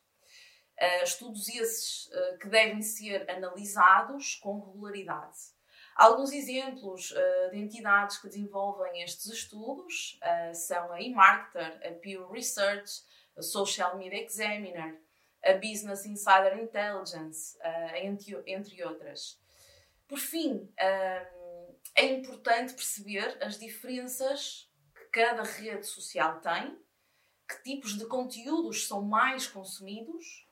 Uh, 0.77 1.05
estudos 1.05 1.49
esses 1.49 2.07
uh, 2.07 2.39
que 2.41 2.49
devem 2.49 2.83
ser 2.83 3.31
analisados 3.31 4.35
com 4.35 4.59
regularidade. 4.59 5.39
Alguns 5.95 6.33
exemplos 6.33 7.13
uh, 7.13 7.51
de 7.53 7.59
entidades 7.59 8.19
que 8.19 8.27
desenvolvem 8.27 9.03
estes 9.05 9.27
estudos 9.27 10.19
são 10.53 10.93
a 10.93 11.01
eMarketer, 11.01 11.81
a 11.87 11.93
Pew 11.93 12.29
Research, 12.29 13.05
a 13.37 13.43
Social 13.43 13.97
Media 13.97 14.21
Examiner, 14.21 15.01
a 15.47 15.55
Business 15.55 16.05
Insider 16.05 16.59
Intelligence, 16.59 17.57
entre, 17.95 18.43
entre 18.47 18.85
outras. 18.85 19.41
Por 20.09 20.19
fim, 20.19 20.69
é 21.95 22.05
importante 22.05 22.75
perceber 22.75 23.39
as 23.43 23.59
diferenças 23.59 24.71
que 24.95 25.05
cada 25.07 25.43
rede 25.43 25.87
social 25.87 26.41
tem, 26.41 26.79
que 27.49 27.63
tipos 27.63 27.97
de 27.97 28.07
conteúdos 28.07 28.87
são 28.87 29.03
mais 29.03 29.47
consumidos 29.47 30.47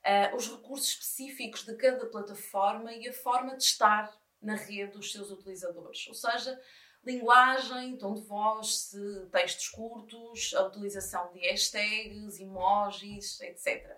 uh, 0.00 0.36
os 0.36 0.48
recursos 0.48 0.88
específicos 0.88 1.64
de 1.64 1.74
cada 1.76 2.06
plataforma 2.06 2.92
e 2.92 3.08
a 3.08 3.12
forma 3.12 3.56
de 3.56 3.62
estar 3.62 4.18
na 4.40 4.54
rede 4.54 4.92
dos 4.92 5.12
seus 5.12 5.30
utilizadores. 5.30 6.06
Ou 6.08 6.14
seja, 6.14 6.60
linguagem, 7.04 7.96
tom 7.96 8.14
de 8.14 8.22
voz, 8.22 8.90
textos 9.32 9.68
curtos, 9.68 10.54
a 10.54 10.66
utilização 10.66 11.32
de 11.32 11.40
hashtags, 11.40 12.38
emojis, 12.38 13.40
etc. 13.40 13.96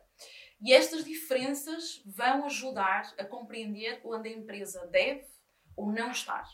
E 0.60 0.72
estas 0.72 1.04
diferenças 1.04 2.00
vão 2.06 2.46
ajudar 2.46 3.12
a 3.18 3.24
compreender 3.24 4.00
onde 4.04 4.28
a 4.28 4.32
empresa 4.32 4.86
deve 4.86 5.26
ou 5.76 5.90
não 5.90 6.12
estar. 6.12 6.46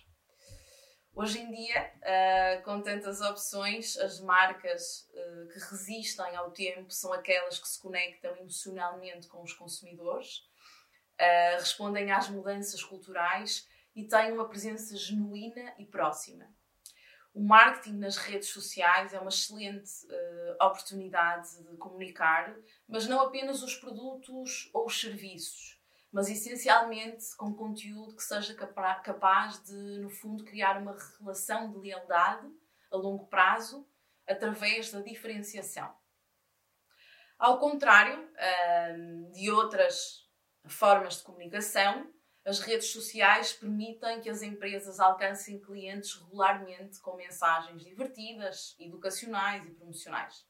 Hoje 1.15 1.41
em 1.41 1.51
dia, 1.51 1.93
uh, 1.97 2.63
com 2.63 2.81
tantas 2.81 3.21
opções, 3.21 3.97
as 3.99 4.21
marcas 4.21 5.09
uh, 5.11 5.49
que 5.49 5.59
resistem 5.59 6.37
ao 6.37 6.53
tempo 6.53 6.91
são 6.93 7.13
aquelas 7.13 7.59
que 7.59 7.69
se 7.69 7.83
conectam 7.83 8.37
emocionalmente 8.37 9.27
com 9.27 9.43
os 9.43 9.53
consumidores, 9.53 10.39
uh, 11.21 11.59
respondem 11.59 12.13
às 12.13 12.29
mudanças 12.31 12.85
culturais 12.85 13.67
e 13.99 14.07
têm 14.07 14.31
uma 14.31 14.49
presença 14.49 14.97
genuína 14.97 15.75
e 15.77 15.85
próxima. 15.85 16.47
O 17.35 17.43
marketing 17.43 17.99
nas 17.99 18.17
redes 18.17 18.49
sociais 18.49 19.13
é 19.13 19.19
uma 19.19 19.29
excelente 19.29 19.91
oportunidade 20.61 21.63
de 21.65 21.77
comunicar, 21.77 22.57
mas 22.87 23.09
não 23.09 23.21
apenas 23.21 23.61
os 23.61 23.75
produtos 23.75 24.71
ou 24.73 24.87
os 24.87 25.01
serviços 25.01 25.77
mas 26.11 26.31
essencialmente 26.31 27.37
com 27.37 27.55
conteúdo 27.55 28.17
que 28.17 28.23
seja 28.23 28.55
capaz 28.55 29.63
de, 29.63 29.75
no 29.99 30.09
fundo, 30.09 30.43
criar 30.43 30.81
uma 30.81 30.97
relação 31.19 31.71
de 31.71 31.79
lealdade 31.79 32.51
a 32.91 32.97
longo 32.97 33.27
prazo 33.27 33.87
através 34.27 34.91
da 34.91 35.03
diferenciação. 35.03 35.95
Ao 37.39 37.59
contrário 37.59 38.27
de 39.33 39.51
outras 39.51 40.27
formas 40.67 41.19
de 41.19 41.25
comunicação, 41.25 42.11
as 42.49 42.61
redes 42.61 42.91
sociais 42.91 43.53
permitem 43.53 44.23
que 44.23 44.31
as 44.31 44.41
empresas 44.41 44.99
alcancem 44.99 45.61
clientes 45.61 46.15
regularmente 46.15 46.99
com 47.01 47.15
mensagens 47.15 47.85
divertidas, 47.85 48.75
educacionais 48.81 49.67
e 49.67 49.71
promocionais, 49.71 50.47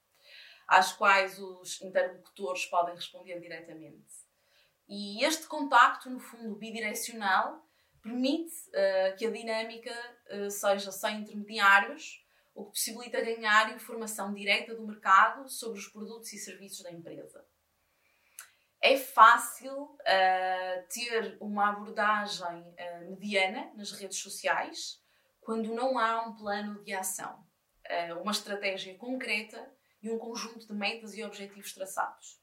às 0.69 0.93
quais 0.93 1.41
os 1.41 1.83
interlocutores 1.83 2.67
podem 2.67 2.95
responder 2.95 3.41
diretamente. 3.41 4.15
E 4.89 5.25
este 5.25 5.49
contacto, 5.49 6.09
no 6.09 6.21
fundo, 6.21 6.55
bidirecional, 6.55 7.67
permite 8.01 8.55
uh, 8.69 9.17
que 9.17 9.27
a 9.27 9.31
dinâmica 9.33 9.93
uh, 10.31 10.49
seja 10.53 10.93
sem 10.93 11.23
intermediários, 11.23 12.25
o 12.55 12.67
que 12.67 12.71
possibilita 12.71 13.21
ganhar 13.21 13.75
informação 13.75 14.33
direta 14.33 14.73
do 14.73 14.87
mercado 14.87 15.49
sobre 15.49 15.81
os 15.81 15.89
produtos 15.89 16.33
e 16.33 16.39
serviços 16.39 16.85
da 16.85 16.93
empresa. 16.93 17.45
É 18.81 18.97
fácil 18.97 19.75
uh, 19.75 20.89
ter 20.93 21.37
uma 21.41 21.71
abordagem 21.71 22.65
mediana 23.09 23.73
nas 23.75 23.93
redes 23.93 24.19
sociais 24.19 25.03
quando 25.41 25.75
não 25.75 25.99
há 25.99 26.23
um 26.23 26.37
plano 26.37 26.85
de 26.85 26.93
ação, 26.93 27.43
uma 28.21 28.33
estratégia 28.33 28.95
concreta 28.99 29.67
e 30.03 30.11
um 30.11 30.19
conjunto 30.19 30.67
de 30.67 30.75
metas 30.75 31.17
e 31.17 31.25
objetivos 31.25 31.73
traçados. 31.73 32.39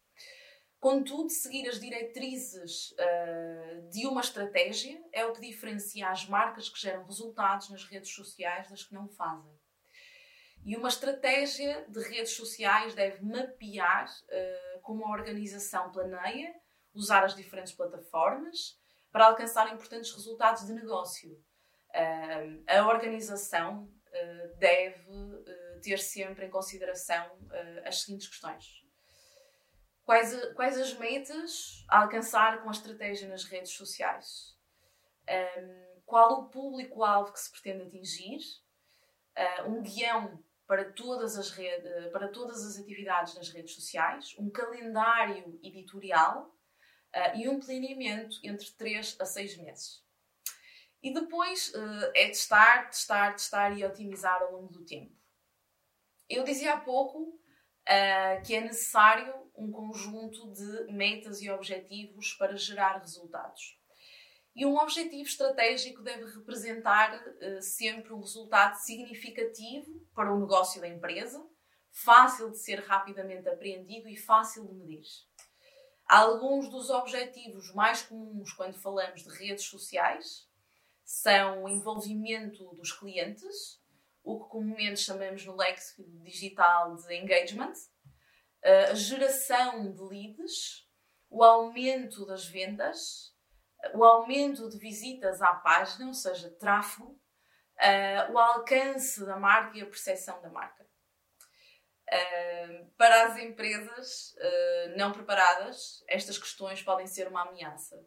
Contudo, 0.86 1.32
seguir 1.32 1.68
as 1.68 1.80
diretrizes 1.80 2.92
uh, 2.92 3.90
de 3.90 4.06
uma 4.06 4.22
estratégia 4.22 5.04
é 5.12 5.26
o 5.26 5.34
que 5.34 5.42
diferencia 5.42 6.10
as 6.10 6.28
marcas 6.28 6.70
que 6.70 6.80
geram 6.80 7.04
resultados 7.06 7.70
nas 7.72 7.84
redes 7.86 8.14
sociais 8.14 8.70
das 8.70 8.84
que 8.84 8.94
não 8.94 9.08
fazem. 9.08 9.52
E 10.66 10.76
uma 10.76 10.90
estratégia 10.90 11.86
de 11.88 12.00
redes 12.02 12.34
sociais 12.34 12.96
deve 12.96 13.24
mapear 13.24 14.08
uh, 14.08 14.82
como 14.82 15.06
a 15.06 15.12
organização 15.12 15.92
planeia 15.92 16.54
usar 16.94 17.24
as 17.24 17.36
diferentes 17.36 17.74
plataformas 17.74 18.80
para 19.12 19.28
alcançar 19.28 19.72
importantes 19.74 20.12
resultados 20.12 20.66
de 20.66 20.74
negócio. 20.74 21.32
Uh, 21.32 22.64
a 22.68 22.88
organização 22.88 23.90
deve 24.60 25.12
ter 25.84 26.00
sempre 26.00 26.46
em 26.46 26.50
consideração 26.50 27.38
as 27.84 28.02
seguintes 28.02 28.30
questões 28.30 28.86
Quais, 30.06 30.54
quais 30.54 30.80
as 30.80 30.94
metas 30.94 31.84
a 31.90 32.04
alcançar 32.04 32.62
com 32.62 32.70
a 32.70 32.72
estratégia 32.72 33.28
nas 33.28 33.44
redes 33.44 33.72
sociais? 33.72 34.56
Um, 35.28 36.02
qual 36.06 36.42
o 36.42 36.50
público-alvo 36.50 37.34
que 37.34 37.40
se 37.40 37.52
pretende 37.52 37.88
atingir? 37.88 38.38
Uh, 39.36 39.70
um 39.72 39.82
guião 39.82 40.45
para 40.68 40.92
todas, 40.92 41.38
as 41.38 41.52
redes, 41.52 42.12
para 42.12 42.28
todas 42.28 42.66
as 42.66 42.80
atividades 42.80 43.36
nas 43.36 43.50
redes 43.50 43.76
sociais, 43.76 44.36
um 44.40 44.50
calendário 44.50 45.60
editorial 45.64 46.56
uh, 47.16 47.38
e 47.38 47.48
um 47.48 47.60
planeamento 47.60 48.38
entre 48.44 48.72
3 48.72 49.18
a 49.20 49.26
6 49.26 49.58
meses. 49.58 50.04
E 51.04 51.14
depois 51.14 51.72
uh, 51.76 52.12
é 52.16 52.28
testar, 52.28 52.90
testar, 52.90 53.34
testar 53.34 53.78
e 53.78 53.86
otimizar 53.86 54.42
ao 54.42 54.54
longo 54.54 54.74
do 54.74 54.86
tempo. 54.86 55.16
Eu 56.28 56.44
dizia 56.44 56.74
há 56.74 56.80
pouco 56.80 57.20
uh, 57.20 58.42
que 58.44 58.56
é 58.56 58.62
necessário 58.62 59.34
um 59.56 59.72
conjunto 59.72 60.52
de 60.52 60.92
metas 60.92 61.42
e 61.42 61.50
objetivos 61.50 62.34
para 62.34 62.58
gerar 62.58 62.98
resultados. 62.98 63.80
E 64.56 64.66
um 64.66 64.78
objetivo 64.78 65.28
estratégico 65.28 66.02
deve 66.02 66.26
representar 66.34 67.14
uh, 67.14 67.62
sempre 67.62 68.14
um 68.14 68.22
resultado 68.22 68.76
significativo 68.76 70.00
para 70.14 70.34
o 70.34 70.40
negócio 70.40 70.80
da 70.80 70.88
empresa, 70.88 71.46
fácil 71.92 72.50
de 72.52 72.58
ser 72.58 72.80
rapidamente 72.80 73.50
apreendido 73.50 74.08
e 74.08 74.16
fácil 74.16 74.66
de 74.66 74.74
medir. 74.74 75.08
Alguns 76.08 76.70
dos 76.70 76.90
objetivos 76.90 77.74
mais 77.74 78.04
comuns 78.04 78.54
quando 78.54 78.80
falamos 78.80 79.24
de 79.24 79.30
redes 79.30 79.66
sociais 79.66 80.48
são 81.04 81.64
o 81.64 81.70
envolvimento 81.70 82.64
dos 82.76 82.94
clientes, 82.94 83.82
o 84.24 84.42
que 84.42 84.50
comumente 84.50 85.02
chamamos 85.02 85.46
no 85.46 85.56
léxico 85.56 86.04
digital 86.24 86.96
de 86.96 87.14
engagement, 87.16 87.74
a 88.64 88.94
geração 88.94 89.92
de 89.92 90.02
leads, 90.02 90.88
o 91.30 91.44
aumento 91.44 92.26
das 92.26 92.46
vendas, 92.46 93.35
o 93.94 94.04
aumento 94.04 94.70
de 94.70 94.78
visitas 94.78 95.42
à 95.42 95.54
página, 95.54 96.08
ou 96.08 96.14
seja, 96.14 96.50
tráfego, 96.52 97.20
o 98.32 98.38
alcance 98.38 99.26
da 99.26 99.38
marca 99.38 99.78
e 99.78 99.82
a 99.82 99.86
percepção 99.86 100.42
da 100.42 100.50
marca. 100.50 100.86
para 102.98 103.26
as 103.26 103.38
empresas 103.38 104.34
não 104.96 105.12
preparadas, 105.12 106.04
estas 106.08 106.38
questões 106.38 106.82
podem 106.82 107.06
ser 107.06 107.28
uma 107.28 107.42
ameaça. 107.42 108.02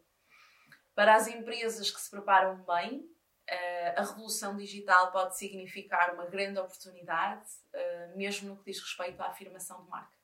Para 0.94 1.14
as 1.14 1.28
empresas 1.28 1.90
que 1.90 2.00
se 2.00 2.10
preparam 2.10 2.64
bem, 2.64 3.06
Uh, 3.50 3.92
a 3.96 4.02
revolução 4.02 4.54
digital 4.58 5.10
pode 5.10 5.38
significar 5.38 6.12
uma 6.12 6.26
grande 6.26 6.58
oportunidade, 6.58 7.48
uh, 7.74 8.14
mesmo 8.14 8.50
no 8.50 8.58
que 8.58 8.70
diz 8.70 8.78
respeito 8.78 9.22
à 9.22 9.28
afirmação 9.28 9.82
de 9.84 9.88
marca. 9.88 10.17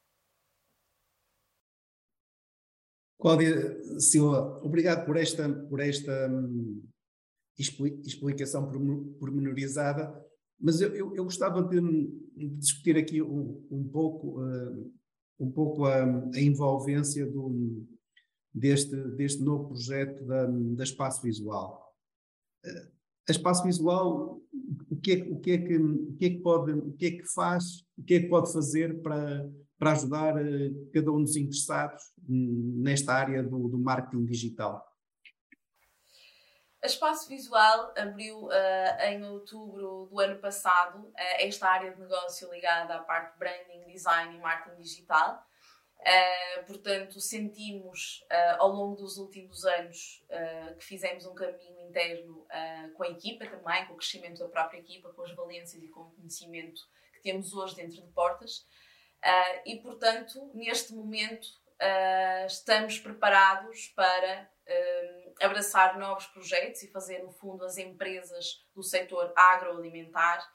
Cláudia 3.19 4.01
Silva, 4.01 4.61
obrigado 4.63 5.07
por 5.07 5.17
esta, 5.17 5.49
por 5.49 5.81
esta 5.81 6.29
um, 6.29 6.83
explicação 7.59 8.71
pormenorizada, 9.19 10.15
mas 10.61 10.81
eu, 10.81 10.95
eu, 10.95 11.15
eu 11.15 11.25
gostava 11.25 11.63
de, 11.63 11.81
de, 12.37 12.49
discutir 12.57 12.97
aqui 12.97 13.23
um, 13.23 13.67
um 13.71 13.89
pouco, 13.89 14.43
uh, 14.43 14.93
um 15.39 15.51
pouco 15.51 15.85
a, 15.85 16.05
a 16.35 16.41
envolvência 16.41 17.27
do, 17.27 17.87
deste, 18.53 18.97
deste 19.17 19.43
novo 19.43 19.69
projeto 19.69 20.25
da, 20.25 20.47
da 20.47 20.85
Espaço 20.85 21.23
Visual. 21.23 21.83
A 23.29 23.31
Espaço 23.31 23.65
Visual, 23.65 24.41
o 24.91 24.97
que, 24.97 25.13
é, 25.13 25.17
o, 25.25 25.41
que 25.41 25.51
é 25.53 25.59
que, 25.59 25.77
o 25.77 26.17
que 26.17 26.25
é 26.27 26.31
que 26.31 26.39
pode, 26.39 26.73
o 26.73 26.93
que 26.93 27.07
é 27.07 27.11
que 27.13 27.27
faz, 27.27 27.85
o 27.97 28.03
que 28.03 28.15
é 28.15 28.21
que 28.21 28.29
pode 28.29 28.53
fazer 28.53 29.01
para 29.03 29.49
para 29.79 29.93
ajudar 29.93 30.37
eh, 30.37 30.71
cada 30.93 31.11
um 31.11 31.23
dos 31.23 31.37
interessados 31.37 32.13
nesta 32.29 33.13
área 33.13 33.43
do, 33.43 33.69
do 33.69 33.79
marketing 33.79 34.25
digital. 34.25 34.95
A 36.85 36.87
Espaço 36.87 37.31
Visual 37.31 37.95
abriu 37.97 38.45
uh, 38.45 39.03
em 39.09 39.25
outubro 39.25 40.07
do 40.11 40.21
ano 40.21 40.39
passado 40.39 40.99
uh, 40.99 41.15
esta 41.39 41.67
área 41.67 41.91
de 41.91 41.99
negócio 41.99 42.53
ligada 42.53 42.97
à 42.97 42.99
parte 42.99 43.39
branding, 43.39 43.87
design 43.87 44.37
e 44.37 44.39
marketing 44.39 44.83
digital. 44.83 45.43
Uh, 45.99 46.67
portanto, 46.67 47.19
sentimos 47.23 48.23
ao 48.59 48.69
longo 48.69 48.97
dos 48.97 49.17
últimos 49.17 49.65
anos 49.65 50.23
que 50.79 50.85
fizemos 50.85 51.25
um 51.25 51.35
caminho 51.35 51.89
interno 51.89 52.47
com 52.95 53.05
a 53.05 53.09
equipa 53.09 53.47
também, 53.47 53.87
com 53.87 53.95
o 53.95 53.97
crescimento 53.97 54.41
da 54.41 54.49
própria 54.49 54.79
equipa, 54.79 55.11
com 55.15 55.23
as 55.23 55.35
valências 55.35 55.83
e 55.83 55.89
com 55.89 56.01
o 56.01 56.11
conhecimento 56.11 56.83
que 57.15 57.23
temos 57.23 57.55
hoje 57.55 57.77
dentro 57.77 58.03
de 58.03 58.13
Portas. 58.13 58.67
Uh, 59.25 59.63
e, 59.65 59.77
portanto, 59.81 60.51
neste 60.53 60.93
momento 60.93 61.47
uh, 61.81 62.47
estamos 62.47 62.99
preparados 62.99 63.91
para 63.97 64.51
uh, 64.69 65.45
abraçar 65.45 65.99
novos 65.99 66.27
projetos 66.27 66.83
e 66.83 66.91
fazer, 66.91 67.23
no 67.23 67.31
fundo, 67.31 67.65
as 67.65 67.79
empresas 67.79 68.67
do 68.75 68.83
setor 68.83 69.33
agroalimentar 69.35 70.47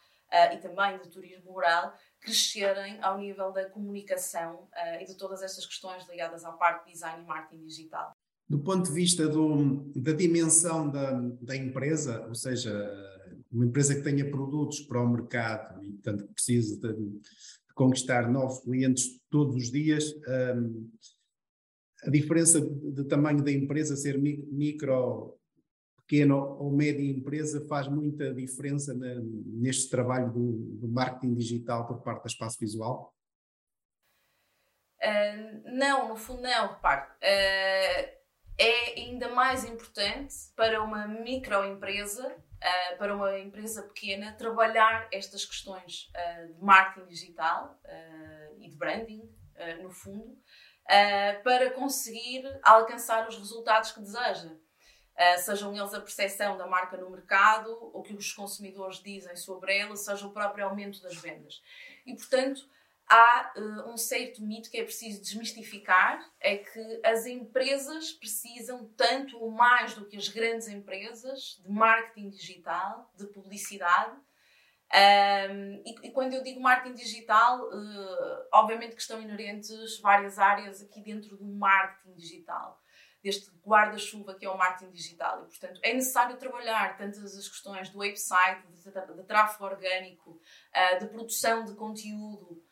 e 0.53 0.57
também 0.57 0.95
de 0.99 1.09
turismo 1.09 1.53
rural 1.53 1.91
crescerem 2.21 2.99
ao 3.01 3.17
nível 3.17 3.51
da 3.51 3.67
comunicação 3.67 4.69
e 5.01 5.05
de 5.05 5.17
todas 5.17 5.41
estas 5.41 5.65
questões 5.65 6.07
ligadas 6.07 6.45
à 6.45 6.51
parte 6.51 6.85
de 6.85 6.91
design 6.91 7.23
e 7.23 7.25
marketing 7.25 7.65
digital. 7.65 8.11
Do 8.47 8.59
ponto 8.59 8.83
de 8.89 8.93
vista 8.93 9.27
do, 9.27 9.91
da 9.95 10.11
dimensão 10.11 10.87
da, 10.87 11.13
da 11.41 11.55
empresa, 11.55 12.27
ou 12.27 12.35
seja, 12.35 12.71
uma 13.51 13.65
empresa 13.65 13.95
que 13.95 14.03
tenha 14.03 14.29
produtos 14.29 14.81
para 14.81 15.01
o 15.01 15.09
mercado 15.09 15.83
e, 15.83 15.93
portanto, 15.93 16.27
precisa 16.31 16.79
de, 16.79 17.21
conquistar 17.79 18.29
novos 18.29 18.59
clientes 18.59 19.21
todos 19.29 19.55
os 19.55 19.71
dias. 19.71 20.13
Um, 20.27 20.91
a 22.03 22.09
diferença 22.09 22.59
de 22.59 23.05
tamanho 23.05 23.41
da 23.41 23.51
empresa 23.53 23.95
ser 23.95 24.17
micro, 24.17 25.39
pequena 26.05 26.35
ou 26.35 26.75
média 26.75 27.01
empresa 27.01 27.65
faz 27.69 27.87
muita 27.87 28.33
diferença 28.33 28.93
na, 28.93 29.15
neste 29.21 29.89
trabalho 29.89 30.29
do, 30.29 30.51
do, 30.81 30.89
marketing 30.89 31.33
digital 31.33 31.87
por 31.87 32.01
parte 32.01 32.23
da 32.23 32.27
Espaço 32.27 32.59
Visual? 32.59 33.15
Uh, 35.01 35.77
não, 35.77 36.09
no 36.09 36.17
fundo 36.17 36.41
não, 36.41 36.73
repare. 36.73 37.09
Uh, 37.23 38.19
é 38.59 38.99
ainda 38.99 39.29
mais 39.29 39.63
importante 39.63 40.35
para 40.55 40.83
uma 40.83 41.07
microempresa 41.07 42.35
uh, 42.59 42.97
para 42.97 43.15
uma 43.15 43.39
empresa 43.39 43.83
pequena 43.83 44.33
trabalhar 44.33 45.07
estas 45.11 45.45
questões 45.45 46.11
uh, 46.15 46.53
de 46.53 46.61
marketing 46.61 47.07
digital 47.07 47.79
uh, 47.85 48.61
e 48.61 48.69
de 48.69 48.75
branding, 48.75 49.21
no 49.81 49.89
fundo, 49.89 50.41
para 51.43 51.69
conseguir 51.71 52.45
alcançar 52.63 53.27
os 53.27 53.37
resultados 53.37 53.91
que 53.91 53.99
deseja. 53.99 54.55
sejam 55.39 55.75
eles 55.75 55.93
a 55.93 55.99
percepção 55.99 56.57
da 56.57 56.65
marca 56.65 56.95
no 56.95 57.09
mercado, 57.09 57.77
o 57.93 58.01
que 58.01 58.13
os 58.13 58.31
consumidores 58.31 59.03
dizem 59.03 59.35
sobre 59.35 59.77
ela, 59.77 59.97
seja 59.97 60.25
o 60.25 60.31
próprio 60.31 60.65
aumento 60.65 61.01
das 61.01 61.17
vendas. 61.17 61.61
E, 62.05 62.15
portanto, 62.15 62.69
há 63.09 63.53
uh, 63.57 63.91
um 63.91 63.97
certo 63.97 64.41
mito 64.43 64.69
que 64.69 64.77
é 64.77 64.83
preciso 64.83 65.19
desmistificar, 65.19 66.23
é 66.39 66.57
que 66.57 67.01
as 67.03 67.25
empresas 67.25 68.11
precisam 68.11 68.85
tanto 68.95 69.37
ou 69.39 69.49
mais 69.49 69.95
do 69.95 70.05
que 70.05 70.15
as 70.15 70.27
grandes 70.27 70.67
empresas 70.67 71.59
de 71.63 71.71
marketing 71.71 72.29
digital, 72.29 73.11
de 73.15 73.25
publicidade. 73.27 74.15
Um, 74.91 75.83
e, 75.85 76.07
e, 76.07 76.11
quando 76.11 76.33
eu 76.33 76.43
digo 76.43 76.59
marketing 76.59 76.95
digital, 76.95 77.67
uh, 77.67 78.47
obviamente 78.53 78.95
que 78.95 79.01
estão 79.01 79.21
inerentes 79.21 79.99
várias 79.99 80.39
áreas 80.39 80.81
aqui 80.81 81.01
dentro 81.01 81.35
do 81.35 81.45
marketing 81.45 82.15
digital 82.15 82.79
deste 83.21 83.51
guarda-chuva 83.65 84.33
que 84.33 84.45
é 84.45 84.49
o 84.49 84.57
marketing 84.57 84.91
digital. 84.91 85.43
E, 85.43 85.47
portanto, 85.47 85.79
é 85.83 85.93
necessário 85.93 86.37
trabalhar 86.37 86.97
tantas 86.97 87.37
as 87.37 87.47
questões 87.47 87.89
do 87.89 87.99
website, 87.99 88.65
de, 88.67 88.91
de, 88.91 89.13
de 89.13 89.23
tráfego 89.23 89.65
orgânico, 89.65 90.31
uh, 90.31 90.99
de 90.99 91.07
produção 91.07 91.65
de 91.65 91.75
conteúdo, 91.75 92.63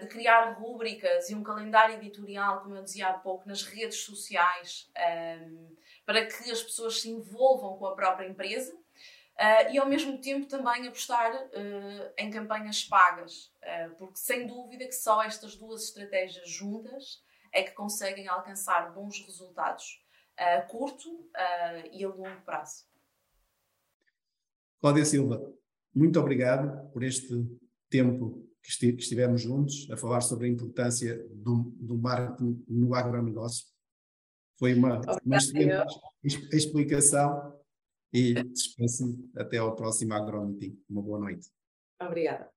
de 0.00 0.06
criar 0.06 0.52
rúbricas 0.52 1.28
e 1.28 1.34
um 1.34 1.42
calendário 1.42 1.96
editorial, 1.96 2.60
como 2.60 2.76
eu 2.76 2.82
dizia 2.82 3.08
há 3.08 3.12
pouco, 3.12 3.46
nas 3.46 3.62
redes 3.62 3.98
sociais, 3.98 4.90
ehm, 4.96 5.76
para 6.06 6.24
que 6.24 6.50
as 6.50 6.62
pessoas 6.62 7.00
se 7.00 7.10
envolvam 7.10 7.76
com 7.76 7.86
a 7.86 7.94
própria 7.94 8.26
empresa. 8.26 8.74
Uh, 9.40 9.72
e 9.72 9.78
ao 9.78 9.88
mesmo 9.88 10.20
tempo 10.20 10.46
também 10.46 10.86
apostar 10.86 11.34
uh, 11.34 12.12
em 12.18 12.30
campanhas 12.30 12.84
pagas, 12.84 13.50
porque 13.96 14.16
sem 14.16 14.46
dúvida 14.46 14.84
que 14.84 14.92
só 14.92 15.22
estas 15.22 15.56
duas 15.56 15.84
estratégias 15.84 16.46
juntas 16.46 17.22
é 17.50 17.62
que 17.62 17.72
conseguem 17.72 18.28
alcançar 18.28 18.92
bons 18.92 19.24
resultados 19.24 20.04
a 20.36 20.60
curto 20.62 21.30
e 21.90 22.04
a 22.04 22.08
longo 22.08 22.40
prazo. 22.42 22.84
Cláudia 24.78 25.06
Silva, 25.06 25.52
muito 25.94 26.20
obrigado 26.20 26.90
por 26.90 27.02
este 27.02 27.34
tempo 27.88 28.49
que 28.62 28.68
estivemos 28.68 29.40
juntos 29.40 29.88
a 29.90 29.96
falar 29.96 30.20
sobre 30.20 30.46
a 30.46 30.50
importância 30.50 31.26
do, 31.30 31.72
do 31.80 31.96
marketing 31.96 32.62
no 32.68 32.94
agronegócio. 32.94 33.66
Foi 34.58 34.74
uma, 34.74 35.00
uma 35.24 35.36
excelente 35.36 35.98
explicação 36.52 37.58
e 38.12 38.34
despeço 38.34 39.18
até 39.36 39.56
ao 39.56 39.74
próximo 39.74 40.12
agromeeting. 40.12 40.78
Uma 40.88 41.02
boa 41.02 41.18
noite. 41.18 41.48
Obrigada. 42.00 42.50